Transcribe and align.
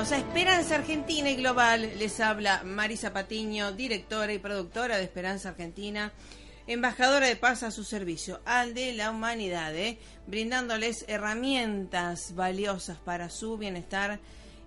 Bienvenidos 0.00 0.24
a 0.24 0.28
Esperanza 0.30 0.74
Argentina 0.76 1.30
y 1.30 1.36
Global. 1.36 1.90
Les 1.98 2.20
habla 2.20 2.62
Marisa 2.64 3.12
Patiño, 3.12 3.72
directora 3.72 4.32
y 4.32 4.38
productora 4.38 4.96
de 4.96 5.04
Esperanza 5.04 5.50
Argentina, 5.50 6.10
embajadora 6.66 7.26
de 7.26 7.36
paz 7.36 7.62
a 7.64 7.70
su 7.70 7.84
servicio, 7.84 8.40
al 8.46 8.72
de 8.72 8.94
la 8.94 9.10
humanidad, 9.10 9.76
¿eh? 9.76 9.98
brindándoles 10.26 11.04
herramientas 11.06 12.34
valiosas 12.34 12.96
para 12.96 13.28
su 13.28 13.58
bienestar 13.58 14.20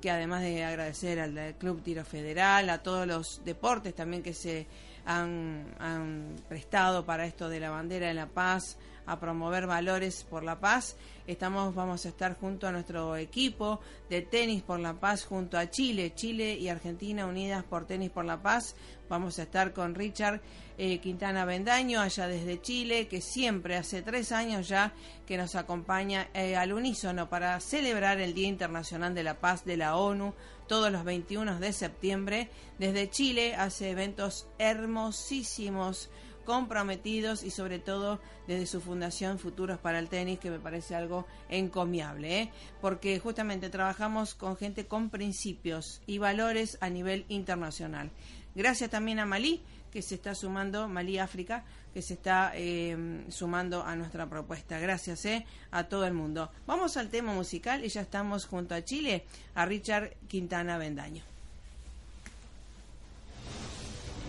que 0.01 0.09
además 0.09 0.43
de 0.43 0.63
agradecer 0.63 1.19
al 1.19 1.57
Club 1.59 1.83
Tiro 1.83 2.05
Federal, 2.05 2.71
a 2.71 2.81
todos 2.81 3.09
los 3.09 3.43
deportes 3.45 3.97
también 3.97 4.23
que 4.23 4.35
se 4.35 4.69
han, 5.05 5.75
han 5.81 6.37
prestado 6.49 7.05
para 7.05 7.27
esto 7.27 7.49
de 7.49 7.59
la 7.59 7.71
bandera 7.71 8.07
de 8.07 8.15
la 8.15 8.29
paz, 8.29 8.79
a 9.05 9.19
promover 9.19 9.67
valores 9.67 10.25
por 10.31 10.45
la 10.45 10.61
paz. 10.61 10.95
Estamos, 11.29 11.75
vamos 11.75 12.07
a 12.07 12.09
estar 12.09 12.39
junto 12.41 12.67
a 12.67 12.73
nuestro 12.73 13.15
equipo 13.15 13.81
de 14.09 14.23
tenis 14.23 14.63
por 14.63 14.81
la 14.81 14.95
paz, 14.95 15.27
junto 15.27 15.59
a 15.59 15.69
Chile, 15.69 16.15
Chile 16.15 16.55
y 16.55 16.71
Argentina 16.71 17.27
unidas 17.27 17.65
por 17.65 17.87
tenis 17.87 18.09
por 18.09 18.25
la 18.25 18.41
paz. 18.41 18.75
Vamos 19.11 19.39
a 19.39 19.43
estar 19.43 19.75
con 19.75 19.95
Richard 19.95 20.41
eh, 20.79 21.01
Quintana 21.01 21.45
Bendaño, 21.45 22.01
allá 22.01 22.29
desde 22.29 22.63
Chile, 22.63 23.09
que 23.09 23.21
siempre 23.21 23.77
hace 23.77 24.01
tres 24.01 24.33
años 24.33 24.69
ya 24.69 24.95
que 25.27 25.37
nos 25.37 25.55
acompaña 25.55 26.31
eh, 26.33 26.57
al 26.57 26.73
unísono 26.73 27.29
para 27.29 27.61
celebrar 27.61 28.19
el 28.21 28.33
Día 28.33 28.49
Internacional 28.49 29.15
de 29.15 29.25
la 29.25 29.39
Paz 29.39 29.67
de 29.67 29.77
la 29.77 29.97
ONU 29.97 30.33
todos 30.67 30.91
los 30.91 31.05
21 31.05 31.61
de 31.61 31.75
septiembre. 31.75 32.49
Desde 32.79 33.11
Chile 33.11 33.55
hace 33.55 33.91
eventos 33.91 34.49
hermosísimos 34.57 36.09
comprometidos 36.49 37.43
y 37.43 37.51
sobre 37.51 37.79
todo 37.79 38.21
desde 38.47 38.65
su 38.65 38.81
fundación 38.81 39.39
Futuros 39.39 39.79
para 39.79 39.99
el 39.99 40.09
Tenis, 40.09 40.39
que 40.39 40.51
me 40.51 40.59
parece 40.59 40.95
algo 40.95 41.27
encomiable, 41.51 42.41
¿eh? 42.41 42.53
porque 42.81 43.21
justamente 43.21 43.69
trabajamos 43.69 44.35
con 44.35 44.57
gente 44.57 44.87
con 44.87 45.11
principios 45.11 46.01
y 46.07 46.17
valores 46.17 46.79
a 46.81 46.89
nivel 46.89 47.27
internacional. 47.29 48.11
Gracias 48.55 48.89
también 48.89 49.19
a 49.19 49.27
Malí, 49.27 49.61
que 49.93 50.01
se 50.01 50.15
está 50.15 50.35
sumando, 50.35 50.89
Malí 50.89 51.19
África, 51.19 51.67
que 51.93 52.01
se 52.01 52.15
está 52.15 52.53
eh, 52.55 53.27
sumando 53.29 53.83
a 53.83 53.95
nuestra 53.95 54.27
propuesta. 54.27 54.79
Gracias 54.79 55.27
¿eh? 55.27 55.45
a 55.71 55.85
todo 55.85 56.07
el 56.07 56.15
mundo. 56.15 56.51
Vamos 56.67 56.97
al 56.97 57.11
tema 57.11 57.35
musical 57.35 57.85
y 57.85 57.91
ya 57.91 58.01
estamos 58.01 58.47
junto 58.47 58.75
a 58.75 58.83
Chile, 58.83 59.27
a 59.55 59.67
Richard 59.67 60.17
Quintana 60.29 60.79
Bendaño. 60.79 61.38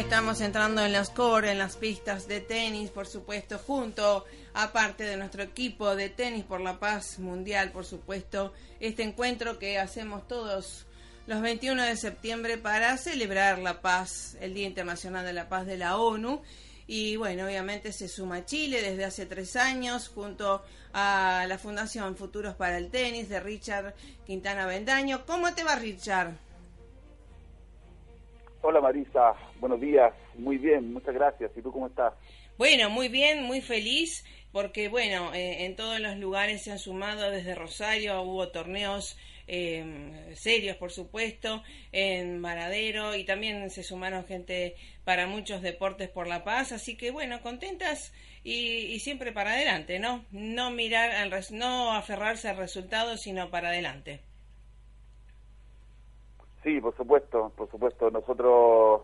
Estamos 0.00 0.40
entrando 0.40 0.82
en 0.82 0.94
los 0.94 1.10
core, 1.10 1.50
en 1.50 1.58
las 1.58 1.76
pistas 1.76 2.26
de 2.26 2.40
tenis, 2.40 2.90
por 2.90 3.06
supuesto, 3.06 3.58
junto, 3.58 4.24
aparte 4.54 5.04
de 5.04 5.18
nuestro 5.18 5.42
equipo 5.42 5.94
de 5.94 6.08
tenis 6.08 6.42
por 6.42 6.62
la 6.62 6.80
paz 6.80 7.18
mundial, 7.18 7.70
por 7.70 7.84
supuesto, 7.84 8.54
este 8.80 9.02
encuentro 9.02 9.58
que 9.58 9.78
hacemos 9.78 10.26
todos 10.26 10.86
los 11.26 11.42
21 11.42 11.82
de 11.82 11.96
septiembre 11.96 12.56
para 12.56 12.96
celebrar 12.96 13.58
la 13.58 13.82
paz, 13.82 14.38
el 14.40 14.54
Día 14.54 14.66
Internacional 14.66 15.24
de 15.24 15.34
la 15.34 15.50
Paz 15.50 15.66
de 15.66 15.76
la 15.76 15.98
ONU. 15.98 16.40
Y 16.86 17.16
bueno, 17.16 17.44
obviamente 17.44 17.92
se 17.92 18.08
suma 18.08 18.46
Chile 18.46 18.80
desde 18.80 19.04
hace 19.04 19.26
tres 19.26 19.54
años 19.54 20.08
junto 20.08 20.64
a 20.94 21.44
la 21.46 21.58
Fundación 21.58 22.16
Futuros 22.16 22.54
para 22.54 22.78
el 22.78 22.90
Tenis 22.90 23.28
de 23.28 23.38
Richard 23.38 23.94
Quintana 24.26 24.64
Bendaño. 24.64 25.26
¿Cómo 25.26 25.52
te 25.52 25.62
va, 25.62 25.76
Richard? 25.76 26.49
Hola 28.62 28.82
Marisa, 28.82 29.32
buenos 29.58 29.80
días, 29.80 30.12
muy 30.36 30.58
bien, 30.58 30.92
muchas 30.92 31.14
gracias. 31.14 31.50
¿Y 31.56 31.62
tú 31.62 31.72
cómo 31.72 31.86
estás? 31.86 32.12
Bueno, 32.58 32.90
muy 32.90 33.08
bien, 33.08 33.42
muy 33.44 33.62
feliz, 33.62 34.22
porque 34.52 34.88
bueno, 34.88 35.32
eh, 35.32 35.64
en 35.64 35.76
todos 35.76 35.98
los 35.98 36.18
lugares 36.18 36.62
se 36.62 36.72
han 36.72 36.78
sumado 36.78 37.30
desde 37.30 37.54
Rosario, 37.54 38.20
hubo 38.20 38.48
torneos 38.48 39.16
eh, 39.46 40.34
serios, 40.34 40.76
por 40.76 40.92
supuesto, 40.92 41.62
en 41.90 42.38
Maradero 42.38 43.16
y 43.16 43.24
también 43.24 43.70
se 43.70 43.82
sumaron 43.82 44.26
gente 44.26 44.76
para 45.04 45.26
muchos 45.26 45.62
deportes 45.62 46.10
por 46.10 46.26
la 46.26 46.44
paz, 46.44 46.72
así 46.72 46.98
que 46.98 47.10
bueno, 47.10 47.40
contentas 47.40 48.12
y, 48.44 48.98
siempre 49.00 49.32
para 49.32 49.52
adelante, 49.54 49.98
¿no? 49.98 50.26
No 50.32 50.70
mirar, 50.70 51.12
al 51.12 51.30
no 51.52 51.94
aferrarse 51.94 52.50
al 52.50 52.58
resultado, 52.58 53.16
sino 53.16 53.48
para 53.48 53.70
adelante. 53.70 54.20
Sí, 56.62 56.80
por 56.80 56.96
supuesto, 56.96 57.52
por 57.56 57.70
supuesto. 57.70 58.10
Nosotros, 58.10 59.02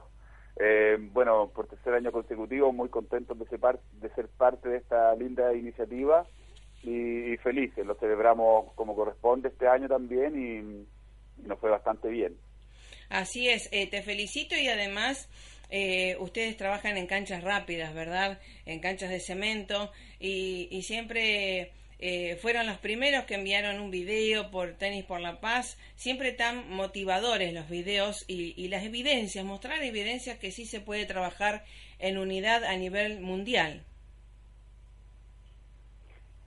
eh, 0.57 0.99
bueno, 1.13 1.51
por 1.55 1.67
tercer 1.69 1.95
año 1.95 2.13
consecutivo, 2.13 2.73
muy 2.73 2.89
contentos 2.89 3.39
de 3.39 3.47
ser, 3.47 3.61
de 3.93 4.11
ser 4.11 4.29
parte 4.29 4.69
de 4.69 4.79
esta 4.79 5.15
linda 5.15 5.55
iniciativa 5.55 6.27
y, 6.83 7.37
felices. 7.39 7.87
Lo 7.87 7.95
celebramos 7.95 8.73
como 8.75 8.95
corresponde 8.95 9.49
este 9.49 9.69
año 9.69 9.89
también 9.89 10.37
y, 10.37 11.47
nos 11.47 11.59
fue 11.59 11.71
bastante 11.71 12.09
bien. 12.09 12.37
Así 13.09 13.49
es, 13.49 13.69
eh, 13.73 13.89
te 13.89 14.03
felicito 14.03 14.57
y 14.57 14.69
además 14.69 15.29
eh, 15.71 16.17
ustedes 16.19 16.57
trabajan 16.57 16.97
en 16.97 17.07
canchas 17.07 17.45
rápidas, 17.45 17.95
¿verdad? 17.95 18.41
En 18.65 18.81
canchas 18.81 19.11
de 19.11 19.21
cemento 19.21 19.93
y, 20.19 20.69
y 20.71 20.83
siempre 20.83 21.73
eh, 21.99 22.37
fueron 22.37 22.67
los 22.67 22.77
primeros 22.79 23.25
que 23.25 23.37
enviaron 23.37 23.81
un 23.81 23.91
video 23.91 24.51
por 24.51 24.75
Tenis 24.75 25.05
por 25.05 25.21
la 25.21 25.41
Paz, 25.41 25.79
siempre 25.95 26.33
tan 26.33 26.69
motivadores 26.69 27.55
los 27.55 27.71
videos 27.71 28.25
y, 28.29 28.69
las 28.69 28.85
evidencias, 28.85 29.45
mostrar 29.45 29.83
evidencias 29.83 30.39
que 30.39 30.51
sí 30.51 30.67
se 30.67 30.81
puede 30.81 31.07
trabajar 31.07 31.65
en 31.99 32.19
unidad 32.19 32.65
a 32.65 32.77
nivel 32.77 33.21
mundial. 33.21 33.83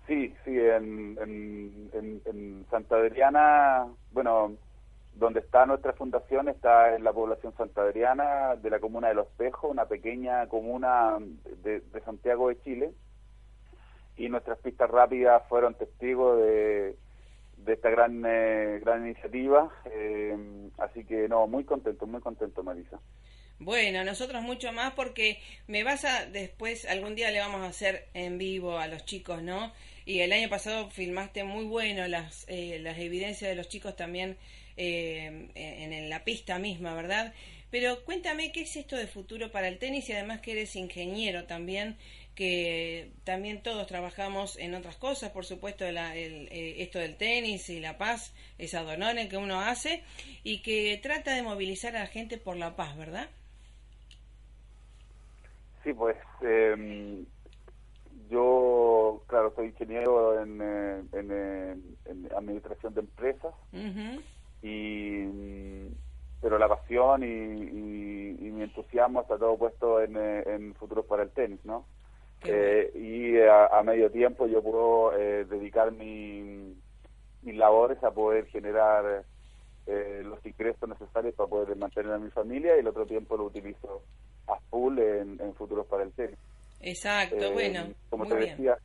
Sí, 0.05 0.33
sí, 0.45 0.51
en, 0.51 1.17
en, 1.21 2.21
en, 2.25 2.65
Santa 2.69 2.95
Adriana, 2.95 3.87
bueno, 4.11 4.55
donde 5.15 5.39
está 5.39 5.65
nuestra 5.65 5.93
fundación 5.93 6.49
está 6.49 6.95
en 6.95 7.03
la 7.03 7.13
población 7.13 7.53
Santa 7.57 7.81
Adriana 7.81 8.55
de 8.55 8.69
la 8.69 8.79
comuna 8.79 9.09
de 9.09 9.15
Los 9.15 9.27
Pejos, 9.29 9.69
una 9.69 9.85
pequeña 9.85 10.47
comuna 10.47 11.17
de 11.63 11.81
Santiago 12.05 12.49
de 12.49 12.61
Chile 12.61 12.91
y 14.19 14.27
nuestras 14.27 14.60
pistas 14.60 14.89
rápidas 14.89 15.42
fueron 15.48 15.75
testigos 15.75 16.42
de, 16.42 16.95
esta 17.66 17.89
gran 17.89 18.21
eh, 18.25 18.80
gran 18.81 19.06
iniciativa. 19.06 19.71
Eh, 19.86 20.36
así 20.77 21.06
que 21.06 21.30
no, 21.30 21.48
muy 21.48 21.63
contento, 21.63 22.06
muy 22.06 22.19
contento, 22.19 22.62
Marisa. 22.62 23.00
Bueno, 23.60 24.04
nosotros 24.04 24.42
mucho 24.42 24.71
más 24.74 24.94
porque 24.94 25.39
me 25.68 25.83
vas 25.83 26.04
a 26.04 26.25
después 26.25 26.86
algún 26.86 27.16
día 27.16 27.31
le 27.31 27.39
vamos 27.39 27.62
a 27.62 27.68
hacer 27.68 28.07
en 28.13 28.38
vivo 28.38 28.77
a 28.77 28.88
los 28.88 29.06
chicos, 29.06 29.42
¿no? 29.42 29.71
Y 30.06 30.19
el 30.19 30.33
año 30.33 30.50
pasado 30.50 30.89
filmaste 30.89 31.44
muy 31.45 31.66
bueno 31.66 32.07
las 32.07 32.45
eh, 32.50 32.80
las 32.81 32.98
evidencias 33.00 33.50
de 33.50 33.56
los 33.56 33.69
chicos 33.69 33.95
también 33.95 34.38
en, 34.75 35.51
en 35.56 36.10
la 36.10 36.24
pista 36.24 36.57
misma, 36.60 36.94
¿verdad? 36.94 37.33
Pero 37.69 38.04
cuéntame 38.04 38.51
qué 38.51 38.62
es 38.62 38.75
esto 38.75 38.95
de 38.95 39.07
futuro 39.07 39.51
para 39.51 39.68
el 39.68 39.77
tenis 39.77 40.10
y 40.10 40.13
además 40.13 40.42
que 40.42 40.54
eres 40.54 40.75
ingeniero 40.75 41.45
también 41.45 41.98
que 42.39 43.12
también 43.25 43.62
todos 43.62 43.86
trabajamos 43.86 44.57
en 44.57 44.74
otras 44.74 44.95
cosas, 44.95 45.30
por 45.31 45.44
supuesto, 45.44 45.83
eh, 45.83 46.75
esto 46.77 46.97
del 46.97 47.18
tenis 47.18 47.69
y 47.69 47.81
la 47.81 47.97
paz, 47.97 48.33
esa 48.57 48.81
donone 48.81 49.27
que 49.27 49.36
uno 49.36 49.59
hace 49.59 50.06
y 50.45 50.62
que 50.62 50.97
trata 51.03 51.33
de 51.33 51.44
movilizar 51.44 51.97
a 51.97 52.00
la 52.00 52.07
gente 52.07 52.38
por 52.38 52.56
la 52.56 52.77
paz, 52.77 52.95
¿verdad? 52.95 53.27
Sí, 55.83 55.91
pues 55.91 56.15
em, 56.41 57.25
yo, 58.30 59.21
claro, 59.27 59.51
soy 59.53 59.68
ingeniero 59.68 60.42
en, 60.42 60.62
eh, 60.62 61.03
eh, 61.12 61.75
en, 62.06 62.30
administración 62.38 62.94
de 62.94 63.01
empresas 63.01 63.53
y 64.63 65.25
pero 66.42 66.57
la 66.57 66.69
pasión 66.69 67.21
y, 67.21 68.50
mi 68.50 68.63
entusiasmo 68.63 69.24
está 69.24 69.38
todo 69.38 69.57
puesto 69.57 70.01
en, 70.01 70.15
en 70.15 70.74
futuros 70.75 71.06
para 71.06 71.24
el 71.24 71.31
tenis, 71.31 71.59
¿no? 71.65 71.83
Eh, 72.45 72.91
y 72.95 73.38
a, 73.41 73.81
medio 73.83 74.09
tiempo 74.09 74.47
yo 74.47 74.62
puedo 74.63 75.13
eh, 75.18 75.45
dedicar 75.45 75.91
mi, 75.91 76.74
mis 77.41 77.56
labores 77.56 78.01
a 78.03 78.12
poder 78.12 78.45
generar 78.47 79.25
eh, 79.86 80.21
los 80.24 80.45
ingresos 80.45 80.88
necesarios 80.88 81.36
para 81.36 81.50
poder 81.50 81.75
mantener 81.75 82.13
a 82.13 82.18
mi 82.18 82.30
familia 82.31 82.75
y 82.75 82.80
el 82.80 82.88
otro 82.88 83.06
tiempo 83.06 83.36
lo 83.36 83.45
utilizo 83.45 84.03
a 84.47 84.57
full 84.69 85.00
en, 85.00 85.53
futuros 85.56 85.86
para 85.88 86.03
el 86.03 86.12
tenis. 86.13 86.38
Exacto, 86.80 87.51
bueno. 87.51 87.88
Como 88.09 88.25
te 88.25 88.36
decía, 88.36 88.77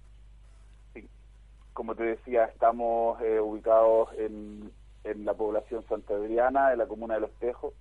como 1.72 1.94
te 1.94 2.02
decía, 2.04 2.46
estamos 2.46 3.20
ubicados 3.20 4.08
en, 4.18 4.72
en 5.04 5.24
la 5.24 5.34
población 5.34 5.84
Santa 5.88 6.14
Adriana, 6.14 6.72
en 6.72 6.78
la 6.78 6.86
comuna 6.86 7.14
de 7.14 7.20
Los 7.20 7.32
Tejos 7.38 7.72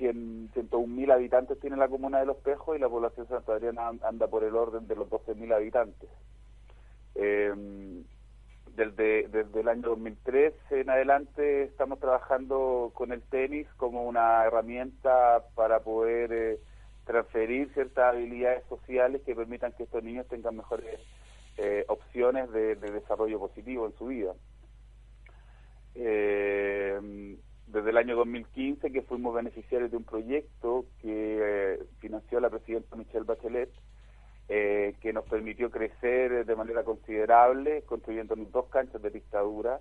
101 0.00 0.86
mil 0.86 1.10
habitantes 1.10 1.60
tiene 1.60 1.76
la 1.76 1.88
comuna 1.88 2.20
de 2.20 2.26
Los 2.26 2.38
Pejos 2.38 2.74
y 2.74 2.80
la 2.80 2.88
población 2.88 3.26
de 3.26 3.34
Santa 3.34 3.52
Adriana 3.52 3.92
anda 4.02 4.28
por 4.28 4.44
el 4.44 4.56
orden 4.56 4.88
de 4.88 4.96
los 4.96 5.10
12.000 5.10 5.54
habitantes. 5.54 6.08
Eh, 7.14 8.02
desde, 8.74 9.60
el 9.60 9.68
año 9.68 9.82
2003 9.90 10.54
en 10.70 10.88
adelante 10.88 11.64
estamos 11.64 11.98
trabajando 11.98 12.92
con 12.94 13.12
el 13.12 13.20
tenis 13.20 13.66
como 13.76 14.04
una 14.04 14.44
herramienta 14.46 15.44
para 15.54 15.80
poder 15.80 16.32
eh, 16.32 16.58
transferir 17.04 17.70
ciertas 17.74 18.14
habilidades 18.14 18.64
sociales 18.70 19.20
que 19.26 19.34
permitan 19.34 19.72
que 19.72 19.82
estos 19.82 20.02
niños 20.02 20.26
tengan 20.28 20.56
mejores 20.56 20.98
eh, 21.58 21.84
opciones 21.88 22.50
de, 22.52 22.76
de, 22.76 22.90
desarrollo 22.90 23.38
positivo 23.38 23.84
en 23.84 23.92
su 23.98 24.06
vida. 24.06 24.32
Desde 27.72 27.90
el 27.90 27.96
año 27.96 28.16
2015 28.16 28.90
que 28.90 29.02
fuimos 29.02 29.34
beneficiarios 29.34 29.90
de 29.90 29.96
un 29.96 30.04
proyecto 30.04 30.86
que 31.00 31.38
eh, 31.40 31.84
financió 32.00 32.40
la 32.40 32.50
presidenta 32.50 32.96
Michelle 32.96 33.24
Bachelet, 33.24 33.70
eh, 34.48 34.94
que 35.00 35.12
nos 35.12 35.24
permitió 35.26 35.70
crecer 35.70 36.44
de 36.44 36.56
manera 36.56 36.82
considerable, 36.82 37.82
construyendo 37.82 38.34
dos 38.36 38.66
canchas 38.66 39.00
de 39.00 39.10
dictadura, 39.10 39.80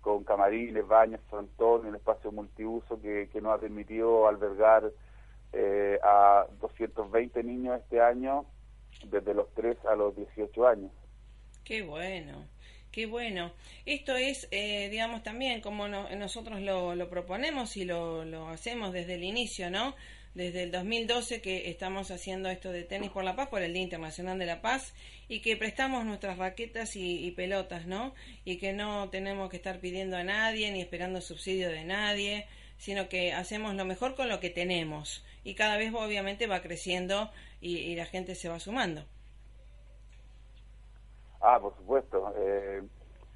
con 0.00 0.24
camarines, 0.24 0.86
baños, 0.86 1.20
frontón, 1.28 1.86
un 1.86 1.94
espacio 1.94 2.32
multiuso 2.32 3.00
que, 3.00 3.28
que 3.32 3.40
nos 3.40 3.54
ha 3.54 3.60
permitido 3.60 4.26
albergar 4.26 4.90
eh, 5.52 5.98
a 6.02 6.46
220 6.60 7.42
niños 7.44 7.80
este 7.80 8.00
año, 8.00 8.44
desde 9.06 9.34
los 9.34 9.52
3 9.54 9.76
a 9.86 9.94
los 9.94 10.16
18 10.16 10.66
años. 10.66 10.90
Qué 11.64 11.82
bueno. 11.82 12.44
Qué 12.90 13.04
bueno. 13.06 13.52
Esto 13.84 14.16
es, 14.16 14.48
eh, 14.50 14.88
digamos, 14.90 15.22
también 15.22 15.60
como 15.60 15.88
nosotros 15.88 16.60
lo, 16.60 16.94
lo, 16.94 17.10
proponemos 17.10 17.76
y 17.76 17.84
lo, 17.84 18.24
lo, 18.24 18.48
hacemos 18.48 18.92
desde 18.92 19.14
el 19.14 19.24
inicio, 19.24 19.70
¿no? 19.70 19.94
Desde 20.34 20.62
el 20.62 20.70
2012 20.70 21.42
que 21.42 21.68
estamos 21.68 22.10
haciendo 22.10 22.48
esto 22.48 22.72
de 22.72 22.84
tenis 22.84 23.10
por 23.10 23.24
la 23.24 23.36
paz, 23.36 23.48
por 23.48 23.62
el 23.62 23.74
Día 23.74 23.82
Internacional 23.82 24.38
de 24.38 24.46
la 24.46 24.62
Paz, 24.62 24.94
y 25.28 25.40
que 25.40 25.56
prestamos 25.56 26.06
nuestras 26.06 26.38
raquetas 26.38 26.96
y, 26.96 27.30
pelotas, 27.32 27.86
¿no? 27.86 28.14
Y 28.44 28.56
que 28.56 28.72
no 28.72 29.10
tenemos 29.10 29.50
que 29.50 29.56
estar 29.56 29.80
pidiendo 29.80 30.16
a 30.16 30.24
nadie 30.24 30.70
ni 30.72 30.80
esperando 30.80 31.20
subsidio 31.20 31.68
de 31.68 31.84
nadie, 31.84 32.46
sino 32.78 33.08
que 33.08 33.32
hacemos 33.32 33.74
lo 33.74 33.84
mejor 33.84 34.14
con 34.14 34.28
lo 34.28 34.40
que 34.40 34.50
tenemos. 34.50 35.24
Y 35.44 35.54
cada 35.54 35.76
vez 35.76 35.92
obviamente 35.92 36.46
va 36.46 36.62
creciendo 36.62 37.30
y 37.60 37.94
la 37.96 38.06
gente 38.06 38.34
se 38.34 38.48
va 38.48 38.60
sumando. 38.60 39.06
Ah, 41.40 41.58
por 41.60 41.74
supuesto. 41.76 42.32
Eh, 42.36 42.82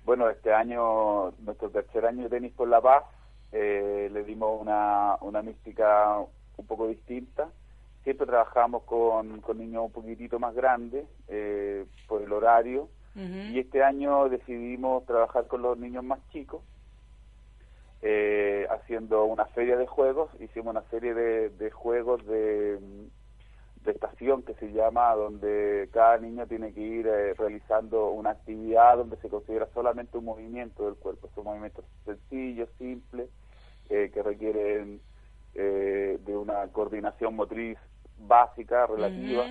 bueno, 0.04 0.28
este 0.28 0.52
año, 0.52 1.30
nuestro 1.40 1.70
tercer 1.70 2.06
año 2.06 2.24
de 2.24 2.30
tenis 2.30 2.52
por 2.52 2.68
la 2.68 2.80
paz, 2.80 3.04
eh, 3.52 4.08
le 4.12 4.24
dimos 4.24 4.60
una, 4.60 5.16
una 5.20 5.42
mística 5.42 6.18
un 6.56 6.66
poco 6.66 6.88
distinta. 6.88 7.48
Siempre 8.02 8.26
trabajamos 8.26 8.82
con, 8.82 9.40
con 9.40 9.58
niños 9.58 9.84
un 9.84 9.92
poquitito 9.92 10.40
más 10.40 10.54
grandes 10.54 11.06
eh, 11.28 11.86
por 12.08 12.22
el 12.22 12.32
horario 12.32 12.88
y 13.14 13.58
este 13.58 13.84
año 13.84 14.30
decidimos 14.30 15.04
trabajar 15.04 15.46
con 15.46 15.60
los 15.60 15.76
niños 15.76 16.02
más 16.02 16.18
chicos, 16.30 16.62
haciendo 18.70 19.26
una 19.26 19.44
feria 19.44 19.76
de 19.76 19.86
juegos. 19.86 20.30
Hicimos 20.40 20.70
una 20.70 20.82
serie 20.88 21.12
de, 21.12 21.50
de 21.50 21.70
juegos 21.70 22.24
de 22.24 22.80
de 23.84 23.92
estación 23.92 24.42
que 24.42 24.54
se 24.54 24.72
llama, 24.72 25.14
donde 25.14 25.88
cada 25.92 26.18
niño 26.18 26.46
tiene 26.46 26.72
que 26.72 26.80
ir 26.80 27.06
eh, 27.06 27.34
realizando 27.34 28.10
una 28.10 28.30
actividad 28.30 28.96
donde 28.96 29.16
se 29.16 29.28
considera 29.28 29.68
solamente 29.74 30.18
un 30.18 30.26
movimiento 30.26 30.86
del 30.86 30.94
cuerpo. 30.94 31.28
Son 31.34 31.44
movimientos 31.44 31.84
sencillos, 32.04 32.68
simples, 32.78 33.28
eh, 33.90 34.10
que 34.12 34.22
requieren 34.22 35.00
eh, 35.54 36.18
de 36.24 36.36
una 36.36 36.66
coordinación 36.68 37.34
motriz 37.34 37.78
básica, 38.18 38.86
relativa, 38.86 39.44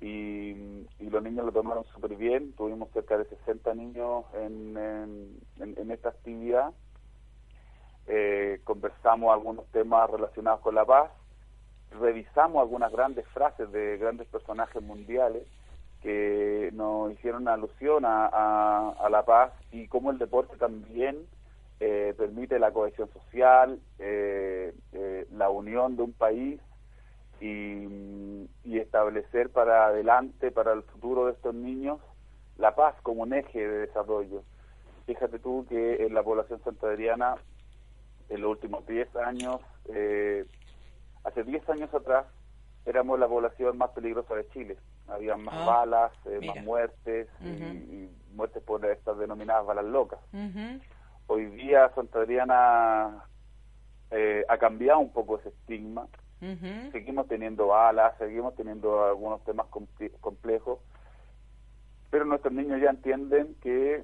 y, 0.00 0.86
los 0.98 1.22
niños 1.22 1.44
lo 1.44 1.52
tomaron 1.52 1.84
súper 1.92 2.16
bien. 2.16 2.52
Tuvimos 2.54 2.90
cerca 2.92 3.18
de 3.18 3.26
60 3.26 3.74
niños 3.74 4.24
en, 4.32 4.76
en, 4.78 5.74
en 5.76 5.90
esta 5.90 6.08
actividad. 6.08 6.72
conversamos 8.64 9.30
algunos 9.30 9.66
temas 9.72 10.08
relacionados 10.08 10.60
con 10.60 10.74
la 10.74 10.86
paz 10.86 11.10
revisamos 12.00 12.60
algunas 12.60 12.92
grandes 12.92 13.26
frases 13.28 13.70
de 13.72 13.98
grandes 13.98 14.26
personajes 14.28 14.82
mundiales 14.82 15.44
que 16.02 16.70
nos 16.72 17.12
hicieron 17.12 17.48
alusión 17.48 18.04
a, 18.04 19.08
la 19.10 19.24
paz 19.24 19.52
y 19.70 19.86
cómo 19.88 20.10
el 20.10 20.18
deporte 20.18 20.56
también 20.56 21.16
eh, 21.80 22.14
permite 22.16 22.58
la 22.58 22.72
cohesión 22.72 23.08
social, 23.12 23.78
eh, 23.98 24.74
eh, 24.92 25.26
la 25.32 25.50
unión 25.50 25.96
de 25.96 26.02
un 26.02 26.12
país 26.12 26.60
y, 27.40 28.48
y, 28.64 28.78
establecer 28.78 29.50
para 29.50 29.86
adelante, 29.86 30.50
para 30.50 30.72
el 30.72 30.82
futuro 30.82 31.26
de 31.26 31.32
estos 31.32 31.54
niños, 31.54 32.00
la 32.58 32.74
paz 32.74 32.94
como 33.02 33.22
un 33.22 33.34
eje 33.34 33.66
de 33.66 33.86
desarrollo. 33.86 34.42
Fíjate 35.06 35.38
tú 35.38 35.66
que 35.68 36.04
en 36.04 36.14
la 36.14 36.22
población 36.22 36.60
santaderiana, 36.62 37.36
en 38.28 38.40
los 38.40 38.52
últimos 38.52 38.86
10 38.86 39.14
años, 39.16 39.60
Hace 41.24 41.44
10 41.44 41.68
años 41.70 41.94
atrás 41.94 42.26
éramos 42.84 43.18
la 43.18 43.28
población 43.28 43.78
más 43.78 43.90
peligrosa 43.90 44.34
de 44.34 44.48
Chile. 44.48 44.76
Había 45.08 45.36
más 45.36 45.54
ah, 45.56 45.64
balas, 45.66 46.12
eh, 46.26 46.40
más 46.46 46.64
muertes 46.64 47.28
y, 47.40 48.08
muertes 48.34 48.62
por 48.62 48.84
estas 48.86 49.18
denominadas 49.18 49.66
balas 49.66 49.84
locas. 49.84 50.18
Hoy 51.26 51.46
día 51.46 51.90
Santa 51.94 52.20
Adriana 52.20 53.24
eh, 54.10 54.44
ha 54.48 54.58
cambiado 54.58 55.00
un 55.00 55.12
poco 55.12 55.38
ese 55.38 55.50
estigma. 55.50 56.06
Seguimos 56.90 57.28
teniendo 57.28 57.68
balas, 57.68 58.18
seguimos 58.18 58.56
teniendo 58.56 59.04
algunos 59.04 59.44
temas 59.44 59.68
complejos, 59.68 60.80
pero 62.10 62.24
nuestros 62.24 62.52
niños 62.52 62.80
ya 62.80 62.90
entienden 62.90 63.54
que 63.62 64.02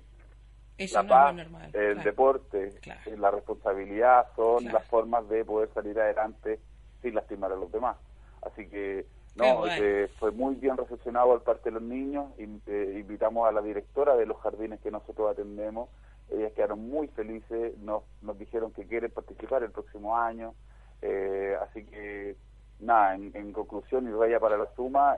la 0.93 1.03
paz, 1.03 1.37
el 1.73 2.01
deporte, 2.05 2.71
la 3.17 3.33
responsabilidad 3.33 4.29
son 4.37 4.67
las 4.67 4.87
formas 4.87 5.29
de 5.29 5.45
poder 5.45 5.69
salir 5.75 5.99
adelante 5.99 6.61
sin 7.03 7.15
lastimar 7.15 7.53
a 7.53 7.57
los 7.57 7.71
demás. 7.71 7.97
Así 8.43 8.69
que 8.69 9.07
no, 9.39 9.67
eh, 9.67 10.09
fue 10.19 10.33
muy 10.33 10.57
bien 10.57 10.77
recepcionado 10.77 11.33
al 11.33 11.43
parte 11.43 11.71
de 11.71 11.75
los 11.75 11.83
niños. 11.83 12.27
eh, 12.39 12.97
invitamos 12.99 13.49
a 13.49 13.53
la 13.53 13.63
directora 13.63 14.17
de 14.17 14.27
los 14.27 14.39
jardines 14.39 14.81
que 14.81 14.91
nosotros 14.91 15.31
atendemos. 15.31 15.89
Ellas 16.31 16.53
quedaron 16.53 16.89
muy 16.89 17.09
felices, 17.09 17.79
nos, 17.79 18.03
nos 18.21 18.39
dijeron 18.39 18.73
que 18.73 18.87
quieren 18.87 19.11
participar 19.11 19.63
el 19.63 19.71
próximo 19.71 20.17
año. 20.17 20.55
Eh, 21.03 21.57
así 21.63 21.85
que 21.85 22.37
nada, 22.81 23.15
en, 23.15 23.53
conclusión 23.53 24.09
y 24.09 24.13
vaya 24.13 24.41
para 24.41 24.57
la 24.57 24.67
suma, 24.75 25.17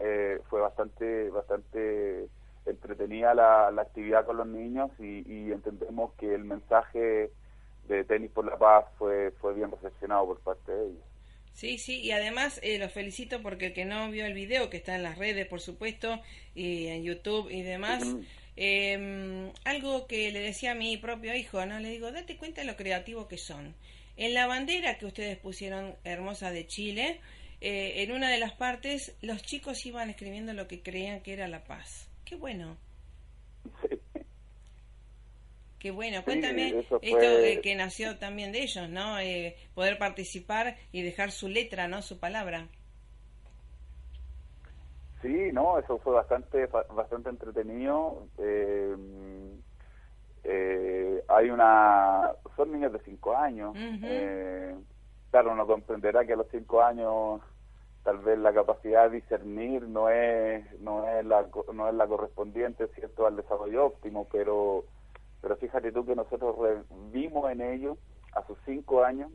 fue 0.49 0.61
bastante, 0.61 1.31
bastante 1.31 2.29
entretenida 2.67 3.35
la, 3.35 3.69
actividad 3.69 4.27
con 4.27 4.37
los 4.37 4.47
niños 4.47 4.91
y, 4.99 5.25
y 5.27 5.53
entendemos 5.53 6.13
que 6.15 6.35
el 6.35 6.45
mensaje 6.45 7.31
de 7.89 8.05
Tenis 8.05 8.31
por 8.31 8.45
la 8.45 8.57
Paz 8.57 8.87
fue, 8.99 9.33
fue 9.41 9.55
bien 9.55 9.71
recepcionado 9.71 10.27
por 10.27 10.41
parte 10.41 10.73
de 10.73 10.87
ellos. 10.87 11.10
Sí, 11.53 11.79
sí, 11.79 12.01
y 12.01 12.13
además 12.13 12.59
eh, 12.63 12.79
los 12.79 12.93
felicito 12.93 13.43
porque 13.43 13.67
el 13.67 13.73
que 13.73 13.85
no 13.85 14.11
vio 14.11 14.25
el 14.25 14.35
video, 14.35 14.71
que 14.71 14.79
está 14.79 14.95
en 14.97 15.03
las 15.03 15.19
redes, 15.19 15.47
por 15.47 15.61
supuesto, 15.61 16.21
y 16.55 16.87
en 16.87 17.03
YouTube 17.03 17.51
y 17.51 17.63
demás, 17.63 18.03
em, 18.57 19.51
algo 19.65 20.07
que 20.07 20.31
le 20.33 20.41
decía 20.41 20.73
a 20.73 20.75
mi 20.75 20.97
propio 20.97 21.35
hijo, 21.35 21.65
¿no? 21.67 21.79
Le 21.79 21.91
digo, 21.91 22.13
date 22.13 22.37
cuenta 22.37 22.63
de 22.63 22.67
lo 22.67 22.77
creativo 22.77 23.29
que 23.29 23.39
son. 23.39 23.75
En 24.17 24.35
la 24.35 24.47
bandera 24.47 24.99
que 24.99 25.07
ustedes 25.07 25.39
pusieron 25.39 25.97
hermosa 26.05 26.51
de 26.51 26.67
Chile, 26.67 27.21
eh, 27.61 28.03
en 28.03 28.13
una 28.13 28.31
de 28.31 28.39
las 28.39 28.53
partes, 28.53 29.15
los 29.21 29.43
chicos 29.43 29.85
iban 29.85 30.09
escribiendo 30.09 30.53
lo 30.55 30.67
que 30.67 30.83
creían 30.83 31.21
que 31.21 31.33
era 31.35 31.47
la 31.47 31.65
paz. 31.65 32.09
Qué 32.25 32.37
bueno. 32.37 32.79
Qué 35.81 35.91
bueno, 35.91 36.23
cuéntame 36.23 36.79
esto 36.79 37.01
que 37.01 37.75
nació 37.75 38.19
también 38.19 38.53
de 38.53 38.63
ellos, 38.63 38.91
¿no? 38.91 39.19
Eh, 39.19 39.57
poder 39.75 39.97
participar 39.97 40.77
y 40.93 41.01
dejar 41.01 41.31
su 41.31 41.49
letra, 41.49 41.89
¿no? 41.89 42.03
Su 42.03 42.21
palabra. 42.21 42.69
Sí, 45.23 45.51
no, 45.55 45.79
eso 45.79 45.99
fue 46.01 46.13
bastante 46.13 46.67
bastante 46.67 47.31
entretenido. 47.31 48.27
Eh, 48.37 48.95
eh, 50.45 51.25
hay 51.29 51.49
una, 51.49 52.31
son 52.57 52.73
niños 52.73 52.93
de 52.93 53.01
cinco 53.01 53.35
años. 53.35 53.75
claro, 55.31 55.53
uno 55.53 55.67
comprenderá 55.67 56.27
que 56.27 56.35
a 56.35 56.37
los 56.37 56.49
cinco 56.51 56.83
años 56.83 57.41
tal 58.05 58.19
vez 58.19 58.39
la 58.39 58.53
capacidad 58.53 59.09
de 59.09 59.17
discernir 59.17 59.83
no 59.89 60.11
es 60.11 60.79
no 60.81 61.09
es 61.09 61.25
la 61.25 61.47
no 61.73 61.89
es 61.89 61.95
la 61.95 62.07
correspondiente, 62.07 62.87
cierto, 62.89 63.27
al 63.27 63.37
desarrollo 63.37 63.87
óptimo, 63.87 64.29
pero 64.31 64.85
pero 65.41 65.57
fíjate 65.57 65.93
tú 65.93 66.05
que 66.05 66.15
nosotros 66.15 66.57
vimos 67.11 67.51
en 67.51 67.61
ellos, 67.61 67.99
a 68.33 68.47
sus 68.47 68.59
cinco 68.65 69.05
años, 69.05 69.31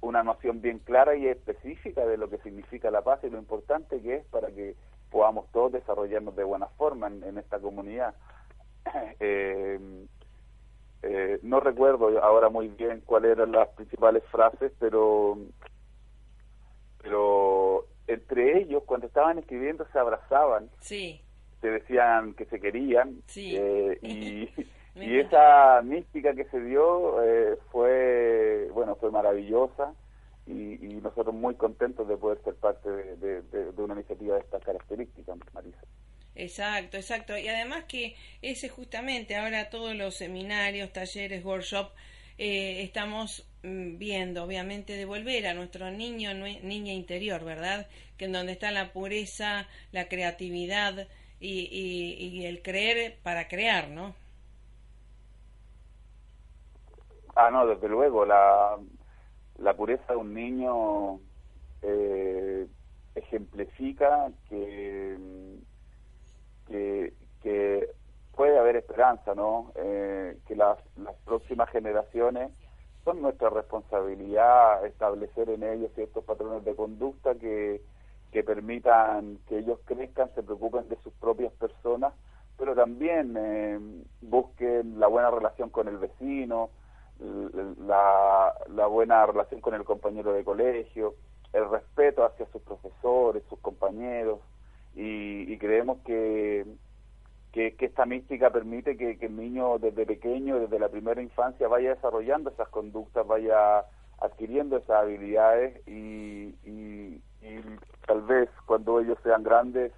una 0.00 0.22
noción 0.22 0.60
bien 0.60 0.78
clara 0.78 1.16
y 1.16 1.26
específica 1.26 2.06
de 2.06 2.16
lo 2.16 2.30
que 2.30 2.38
significa 2.38 2.90
la 2.90 3.02
paz 3.02 3.20
y 3.24 3.30
lo 3.30 3.38
importante 3.38 4.00
que 4.00 4.16
es 4.16 4.26
para 4.26 4.48
que 4.50 4.76
podamos 5.10 5.50
todos 5.52 5.72
desarrollarnos 5.72 6.36
de 6.36 6.44
buena 6.44 6.66
forma 6.66 7.08
en, 7.08 7.38
esta 7.38 7.58
comunidad. 7.58 8.14
Eh, 9.20 9.78
eh, 11.02 11.38
no 11.42 11.60
recuerdo 11.60 12.22
ahora 12.22 12.48
muy 12.48 12.68
bien 12.68 13.02
cuáles 13.04 13.32
eran 13.32 13.52
las 13.52 13.68
principales 13.70 14.24
frases, 14.30 14.72
pero 14.80 15.38
pero 17.02 17.86
entre 18.06 18.58
ellos 18.58 18.82
cuando 18.84 19.06
estaban 19.06 19.38
escribiendo 19.38 19.86
se 19.92 19.98
abrazaban, 19.98 20.68
sí. 20.80 21.22
se 21.60 21.68
decían 21.68 22.34
que 22.34 22.46
se 22.46 22.60
querían 22.60 23.22
eh, 23.36 23.98
y 24.02 24.48
y 25.00 25.18
esa 25.18 25.80
mística 25.82 26.34
que 26.34 26.44
se 26.46 26.60
dio 26.60 27.22
eh, 27.22 27.56
fue, 27.70 28.68
bueno, 28.72 28.96
fue 28.96 29.10
maravillosa 29.10 29.94
y, 30.46 30.78
nosotros 31.02 31.34
muy 31.34 31.54
contentos 31.54 32.08
de 32.08 32.16
poder 32.16 32.42
ser 32.42 32.54
parte 32.56 32.90
de, 32.90 33.42
una 33.76 33.94
iniciativa 33.94 34.34
de 34.34 34.40
estas 34.40 34.62
características, 34.64 35.38
Marisa. 35.52 35.78
Exacto, 36.34 36.96
exacto. 36.96 37.36
Y 37.36 37.48
además 37.48 37.84
que 37.84 38.16
ese 38.42 38.68
justamente 38.68 39.36
ahora 39.36 39.70
todos 39.70 39.94
los 39.94 40.16
seminarios, 40.16 40.92
talleres, 40.92 41.44
workshops, 41.44 41.92
eh, 42.38 42.82
estamos 42.82 43.46
mm, 43.62 43.98
viendo, 43.98 44.44
obviamente, 44.44 44.94
devolver 44.94 45.46
a 45.46 45.54
nuestro 45.54 45.90
niño, 45.90 46.34
niña 46.34 46.92
interior, 46.92 47.44
¿verdad? 47.44 47.86
Que 48.16 48.26
en 48.26 48.32
donde 48.32 48.52
está 48.52 48.70
la 48.70 48.92
pureza, 48.92 49.66
la 49.92 50.08
creatividad 50.08 51.08
y, 51.40 51.68
y 52.40 52.46
el 52.46 52.62
creer 52.62 53.16
para 53.22 53.48
crear, 53.48 53.88
¿no? 53.88 54.14
Ah, 57.40 57.50
no, 57.52 57.68
desde 57.68 57.88
luego, 57.88 58.26
la, 58.26 58.76
la 59.58 59.76
pureza 59.76 60.12
de 60.12 60.16
un 60.16 60.34
niño 60.34 61.20
eh, 61.82 62.66
ejemplifica 63.14 64.32
que, 64.48 65.16
que, 66.66 67.90
puede 68.34 68.58
haber 68.58 68.74
esperanza, 68.74 69.36
¿no? 69.36 69.70
Eh, 69.76 70.36
que 70.48 70.56
las, 70.56 70.78
las 70.96 71.14
próximas 71.24 71.70
generaciones 71.70 72.50
son 73.04 73.22
nuestra 73.22 73.50
responsabilidad 73.50 74.84
establecer 74.84 75.48
en 75.50 75.62
ellos 75.62 75.92
ciertos 75.94 76.24
patrones 76.24 76.64
de 76.64 76.74
conducta 76.74 77.36
que, 77.36 77.82
que 78.32 78.42
permitan 78.42 79.38
que 79.48 79.58
ellos 79.58 79.78
crezcan, 79.84 80.28
se 80.34 80.42
preocupen 80.42 80.88
de 80.88 80.96
sus 81.04 81.12
propias 81.14 81.52
personas, 81.52 82.14
pero 82.56 82.74
también 82.74 83.36
eh, 83.38 83.78
busquen 84.22 84.98
la 84.98 85.06
buena 85.06 85.30
relación 85.30 85.70
con 85.70 85.86
el 85.86 85.98
vecino, 85.98 86.70
la, 87.20 88.54
la 88.68 88.86
buena 88.86 89.26
relación 89.26 89.60
con 89.60 89.74
el 89.74 89.84
compañero 89.84 90.32
de 90.32 90.44
colegio, 90.44 91.14
el 91.52 91.68
respeto 91.68 92.24
hacia 92.24 92.46
sus 92.52 92.62
profesores, 92.62 93.42
sus 93.48 93.58
compañeros, 93.60 94.40
y, 94.94 95.56
creemos 95.58 95.98
que, 96.04 96.66
que, 97.52 97.74
esta 97.78 98.04
mística 98.04 98.50
permite 98.50 98.96
que, 98.96 99.16
el 99.20 99.36
niño 99.36 99.78
desde 99.78 100.04
pequeño, 100.06 100.58
desde 100.58 100.78
la 100.78 100.88
primera 100.88 101.22
infancia, 101.22 101.68
vaya 101.68 101.94
desarrollando 101.94 102.50
esas 102.50 102.68
conductas, 102.68 103.26
vaya 103.26 103.84
adquiriendo 104.20 104.76
esas 104.76 105.02
habilidades 105.02 105.86
y, 105.86 106.54
y 106.64 107.22
tal 108.06 108.22
vez 108.22 108.48
cuando 108.66 108.98
ellos 108.98 109.18
sean 109.22 109.44
grandes 109.44 109.92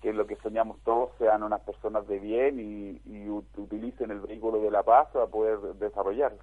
que 0.00 0.12
lo 0.12 0.26
que 0.26 0.36
soñamos 0.36 0.78
todos 0.84 1.10
sean 1.18 1.42
unas 1.42 1.60
personas 1.62 2.06
de 2.06 2.18
bien 2.18 2.60
y, 2.60 3.28
utilicen 3.28 4.10
el 4.10 4.20
vehículo 4.20 4.60
de 4.60 4.70
la 4.70 4.82
paz 4.82 5.08
para 5.12 5.26
poder 5.26 5.58
desarrollarse. 5.74 6.38